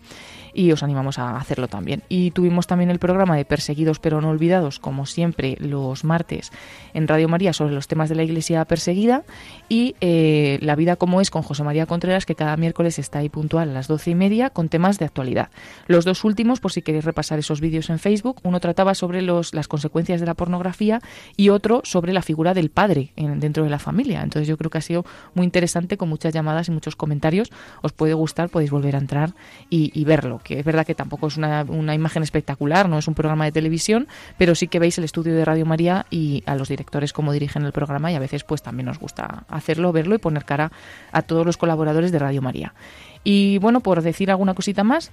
[0.56, 2.02] Y os animamos a hacerlo también.
[2.10, 6.52] Y tuvimos también el programa de Perseguidos pero no olvidados, como siempre, los martes
[6.94, 9.24] en Radio María sobre los temas de la Iglesia perseguida
[9.70, 13.30] y eh, La vida como es con José María Contreras, que cada miércoles está ahí
[13.30, 15.50] puntual a las doce y media con temas de actualidad.
[15.88, 19.54] Los dos últimos, por si queréis repasar esos vídeos en Facebook, uno trataba sobre los,
[19.54, 21.02] las consecuencias de la pornografía
[21.36, 24.22] y otro sobre la figura del padre en, dentro de la familia.
[24.24, 27.52] Entonces yo creo que ha sido muy interesante con muchas llamadas y muchos comentarios.
[27.82, 29.34] Os puede gustar, podéis volver a entrar
[29.70, 33.08] y, y verlo que es verdad que tampoco es una, una imagen espectacular, no es
[33.08, 36.56] un programa de televisión, pero sí que veis el estudio de Radio María y a
[36.56, 40.14] los directores cómo dirigen el programa y a veces pues también nos gusta hacerlo, verlo
[40.14, 40.72] y poner cara
[41.12, 42.76] a todos los colaboradores de Radio María.
[43.24, 45.12] Y bueno, por decir alguna cosita más,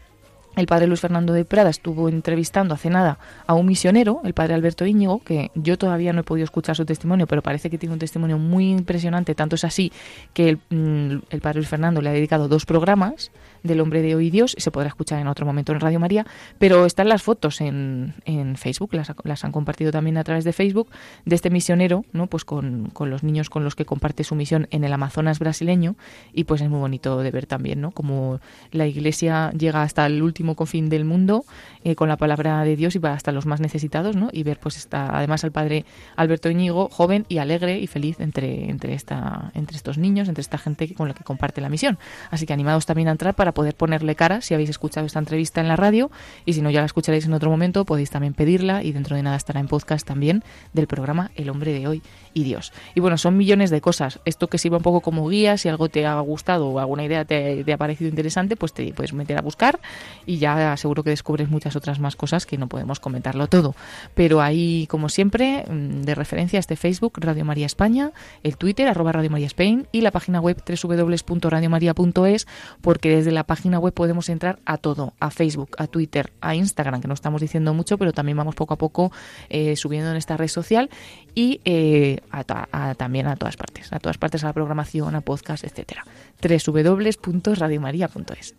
[0.54, 4.52] el padre Luis Fernando de Prada estuvo entrevistando hace nada a un misionero, el padre
[4.52, 7.94] Alberto Íñigo, que yo todavía no he podido escuchar su testimonio, pero parece que tiene
[7.94, 9.92] un testimonio muy impresionante, tanto es así
[10.34, 13.30] que el, mm, el padre Luis Fernando le ha dedicado dos programas
[13.62, 16.26] del hombre de hoy Dios, se podrá escuchar en otro momento en Radio María,
[16.58, 20.52] pero están las fotos en, en Facebook, las, las, han compartido también a través de
[20.52, 20.88] Facebook,
[21.24, 22.26] de este misionero, ¿no?
[22.26, 25.96] Pues con, con, los niños con los que comparte su misión en el Amazonas brasileño,
[26.32, 27.90] y pues es muy bonito de ver también, ¿no?
[27.90, 28.40] Como
[28.70, 31.44] la iglesia llega hasta el último confín del mundo
[31.84, 34.28] eh, con la palabra de Dios y va hasta los más necesitados, ¿no?
[34.32, 35.84] Y ver pues está además al padre
[36.16, 40.58] Alberto Íñigo, joven y alegre y feliz entre, entre, esta, entre estos niños, entre esta
[40.58, 41.98] gente con la que comparte la misión.
[42.30, 45.60] Así que animados también a entrar para poder ponerle cara si habéis escuchado esta entrevista
[45.60, 46.10] en la radio
[46.44, 49.22] y si no ya la escucharéis en otro momento podéis también pedirla y dentro de
[49.22, 50.42] nada estará en podcast también
[50.72, 52.02] del programa El hombre de hoy
[52.34, 52.72] y Dios.
[52.94, 54.20] Y bueno, son millones de cosas.
[54.24, 57.24] Esto que sirva un poco como guía, si algo te ha gustado o alguna idea
[57.24, 59.80] te, te ha parecido interesante, pues te puedes meter a buscar
[60.26, 63.74] y ya seguro que descubres muchas otras más cosas que no podemos comentarlo todo.
[64.14, 69.12] Pero ahí, como siempre, mm, de referencia este Facebook, Radio María España, el Twitter, arroba
[69.12, 72.46] Radio María Spain y la página web www.radiomaria.es,
[72.80, 77.00] porque desde la página web podemos entrar a todo, a Facebook, a Twitter, a Instagram,
[77.00, 79.12] que no estamos diciendo mucho, pero también vamos poco a poco
[79.48, 80.90] eh, subiendo en esta red social
[81.34, 85.20] y eh, a, a, también a todas partes, a todas partes a la programación, a
[85.20, 86.04] podcast, etcétera.
[86.42, 88.54] www.radiomaria.es.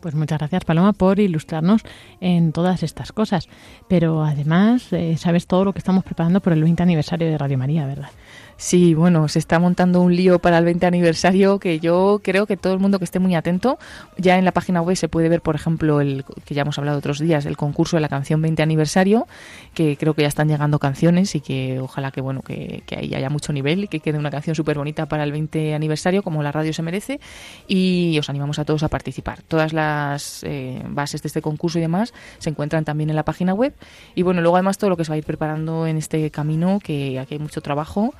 [0.00, 1.82] Pues muchas gracias, Paloma, por ilustrarnos
[2.20, 3.48] en todas estas cosas.
[3.88, 7.58] Pero además, eh, sabes todo lo que estamos preparando por el 20 aniversario de Radio
[7.58, 8.08] María, ¿verdad?
[8.60, 12.58] Sí, bueno, se está montando un lío para el 20 aniversario que yo creo que
[12.58, 13.78] todo el mundo que esté muy atento,
[14.18, 16.98] ya en la página web se puede ver, por ejemplo, el que ya hemos hablado
[16.98, 19.26] otros días, el concurso de la canción 20 aniversario,
[19.72, 23.14] que creo que ya están llegando canciones y que ojalá que bueno que, que ahí
[23.14, 26.42] haya mucho nivel y que quede una canción súper bonita para el 20 aniversario, como
[26.42, 27.18] la radio se merece,
[27.66, 29.40] y os animamos a todos a participar.
[29.40, 33.54] Todas las eh, bases de este concurso y demás se encuentran también en la página
[33.54, 33.72] web.
[34.14, 36.78] Y bueno, luego además todo lo que se va a ir preparando en este camino,
[36.78, 38.12] que aquí hay mucho trabajo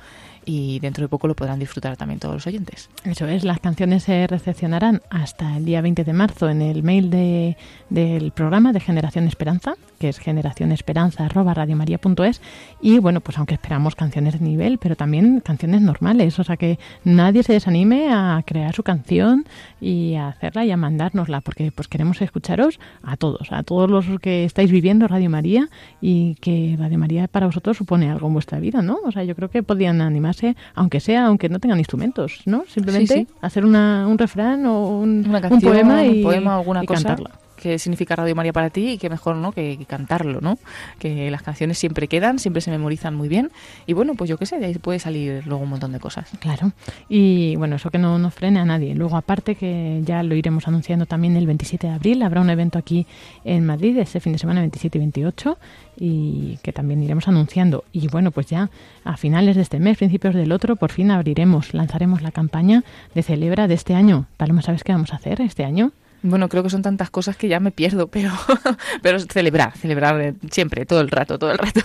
[0.45, 2.89] y dentro de poco lo podrán disfrutar también todos los oyentes.
[3.03, 7.09] Eso es, las canciones se recepcionarán hasta el día 20 de marzo en el mail
[7.09, 7.57] de,
[7.89, 12.41] del programa de Generación Esperanza, que es generacionesperanza.radiomaria.es
[12.81, 16.79] y bueno, pues aunque esperamos canciones de nivel, pero también canciones normales, o sea que
[17.03, 19.45] nadie se desanime a crear su canción
[19.79, 24.05] y a hacerla y a mandárnosla, porque pues queremos escucharos a todos, a todos los
[24.19, 25.69] que estáis viviendo Radio María
[26.01, 28.99] y que Radio María para vosotros supone algo en vuestra vida, ¿no?
[29.05, 32.63] O sea, yo creo que podían animarse, aunque sea, aunque no tengan instrumentos, ¿no?
[32.67, 33.35] Simplemente sí, sí.
[33.41, 36.87] hacer una, un refrán o un, una canción, un poema y, un poema, alguna y
[36.87, 37.03] cosa.
[37.03, 37.31] cantarla
[37.61, 40.57] qué significa Radio María para ti y qué mejor no que, cantarlo, ¿no?
[40.99, 43.51] Que las canciones siempre quedan, siempre se memorizan muy bien
[43.85, 46.29] y bueno, pues yo qué sé, de ahí puede salir luego un montón de cosas.
[46.39, 46.73] Claro,
[47.07, 48.95] y bueno, eso que no nos frene a nadie.
[48.95, 52.79] Luego aparte que ya lo iremos anunciando también el 27 de abril, habrá un evento
[52.79, 53.05] aquí
[53.45, 55.57] en Madrid este fin de semana 27 y 28
[55.97, 57.83] y que también iremos anunciando.
[57.91, 58.71] Y bueno, pues ya
[59.03, 62.83] a finales de este mes, principios del otro, por fin abriremos, lanzaremos la campaña
[63.13, 64.25] de Celebra de este año.
[64.37, 65.91] Paloma, ¿sabes qué vamos a hacer este año?
[66.23, 68.31] Bueno, creo que son tantas cosas que ya me pierdo, pero,
[69.01, 71.81] pero celebrar, celebrar siempre, todo el rato, todo el rato.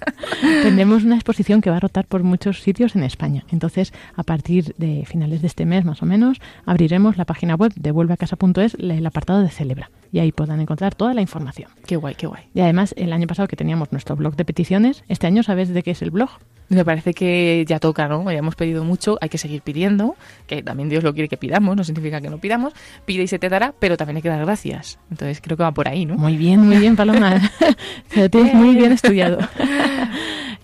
[0.62, 3.44] Tendremos una exposición que va a rotar por muchos sitios en España.
[3.50, 7.72] Entonces, a partir de finales de este mes, más o menos, abriremos la página web
[7.74, 9.90] de vuelveacasa.es, el apartado de Celebra.
[10.14, 11.72] Y ahí podrán encontrar toda la información.
[11.88, 12.44] Qué guay, qué guay.
[12.54, 15.82] Y además, el año pasado que teníamos nuestro blog de peticiones, este año, ¿sabes de
[15.82, 16.30] qué es el blog?
[16.68, 18.30] Me parece que ya toca, ¿no?
[18.30, 20.14] Ya hemos pedido mucho, hay que seguir pidiendo,
[20.46, 22.74] que también Dios lo quiere que pidamos, no significa que no pidamos.
[23.04, 25.00] Pide y se te dará, pero también hay que dar gracias.
[25.10, 26.14] Entonces creo que va por ahí, ¿no?
[26.14, 27.50] Muy bien, muy bien, Paloma.
[28.08, 29.38] Te lo tienes muy bien estudiado.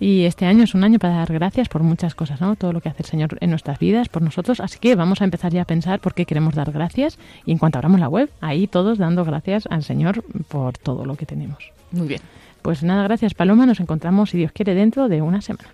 [0.01, 2.55] Y este año es un año para dar gracias por muchas cosas, ¿no?
[2.55, 4.59] Todo lo que hace el Señor en nuestras vidas, por nosotros.
[4.59, 7.19] Así que vamos a empezar ya a pensar por qué queremos dar gracias.
[7.45, 11.15] Y en cuanto abramos la web, ahí todos dando gracias al Señor por todo lo
[11.15, 11.71] que tenemos.
[11.91, 12.21] Muy bien.
[12.61, 13.65] Pues nada, gracias Paloma.
[13.65, 15.69] Nos encontramos, si Dios quiere, dentro de una semana.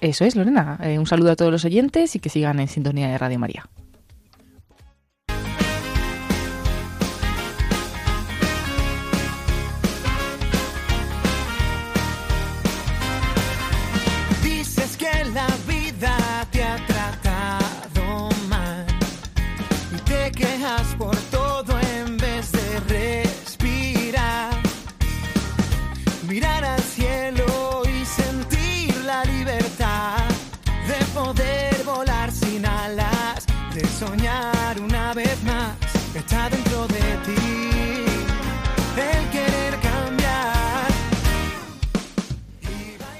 [0.00, 0.78] Eso es, Lorena.
[0.82, 3.68] Eh, un saludo a todos los oyentes y que sigan en sintonía de Radio María.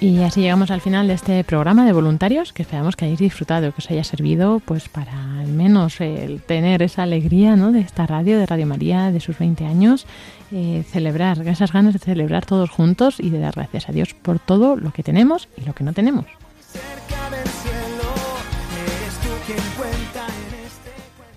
[0.01, 3.71] Y así llegamos al final de este programa de voluntarios, que esperamos que hayáis disfrutado,
[3.71, 7.71] que os haya servido pues para al menos el tener esa alegría ¿no?
[7.71, 10.07] de esta radio, de Radio María, de sus 20 años,
[10.53, 14.39] eh, celebrar, esas ganas de celebrar todos juntos y de dar gracias a Dios por
[14.39, 16.25] todo lo que tenemos y lo que no tenemos.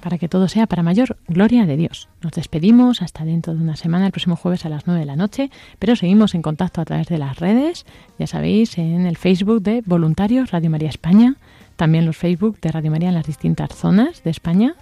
[0.04, 2.10] Para que todo sea para mayor gloria de Dios.
[2.22, 5.16] Nos despedimos hasta dentro de una semana, el próximo jueves a las 9 de la
[5.16, 5.50] noche,
[5.80, 7.86] pero seguimos en contacto a través de las redes,
[8.20, 11.38] ya sabéis, en el Facebook de Voluntarios Radio María España,
[11.78, 14.76] también los Facebook de Radio María en las distintas zonas de España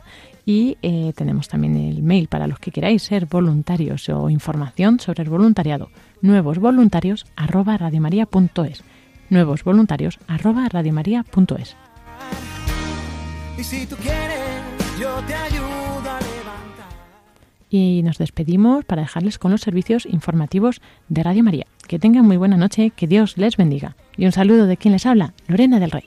[0.44, 5.22] y eh, tenemos también el mail para los que queráis ser voluntarios o información sobre
[5.22, 5.92] el voluntariado,
[6.22, 7.28] nuevos voluntarios
[9.30, 10.18] nuevos voluntarios
[15.02, 16.92] yo te ayudo a levantar.
[17.70, 20.80] Y nos despedimos para dejarles con los servicios informativos
[21.10, 21.66] de Radio María.
[21.88, 23.96] Que tengan muy buena noche, que Dios les bendiga.
[24.16, 26.04] Y un saludo de quien les habla, Lorena del Rey.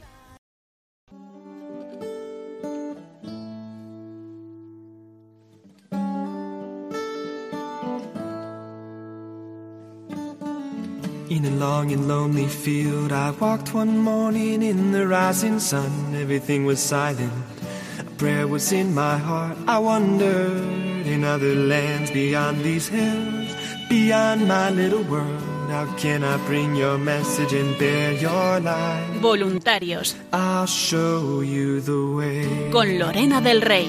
[11.31, 16.15] In a long and lonely field, I walked one morning in the rising sun.
[16.15, 17.54] Everything was silent.
[18.19, 19.57] Prayer was in my heart.
[19.67, 23.55] I wondered in other lands beyond these hills,
[23.89, 25.43] beyond my little world.
[25.71, 29.19] How can I bring your message and bear your light?
[29.21, 30.15] Voluntarios.
[30.33, 32.71] I'll show you the way.
[32.71, 33.89] Con Lorena del Rey.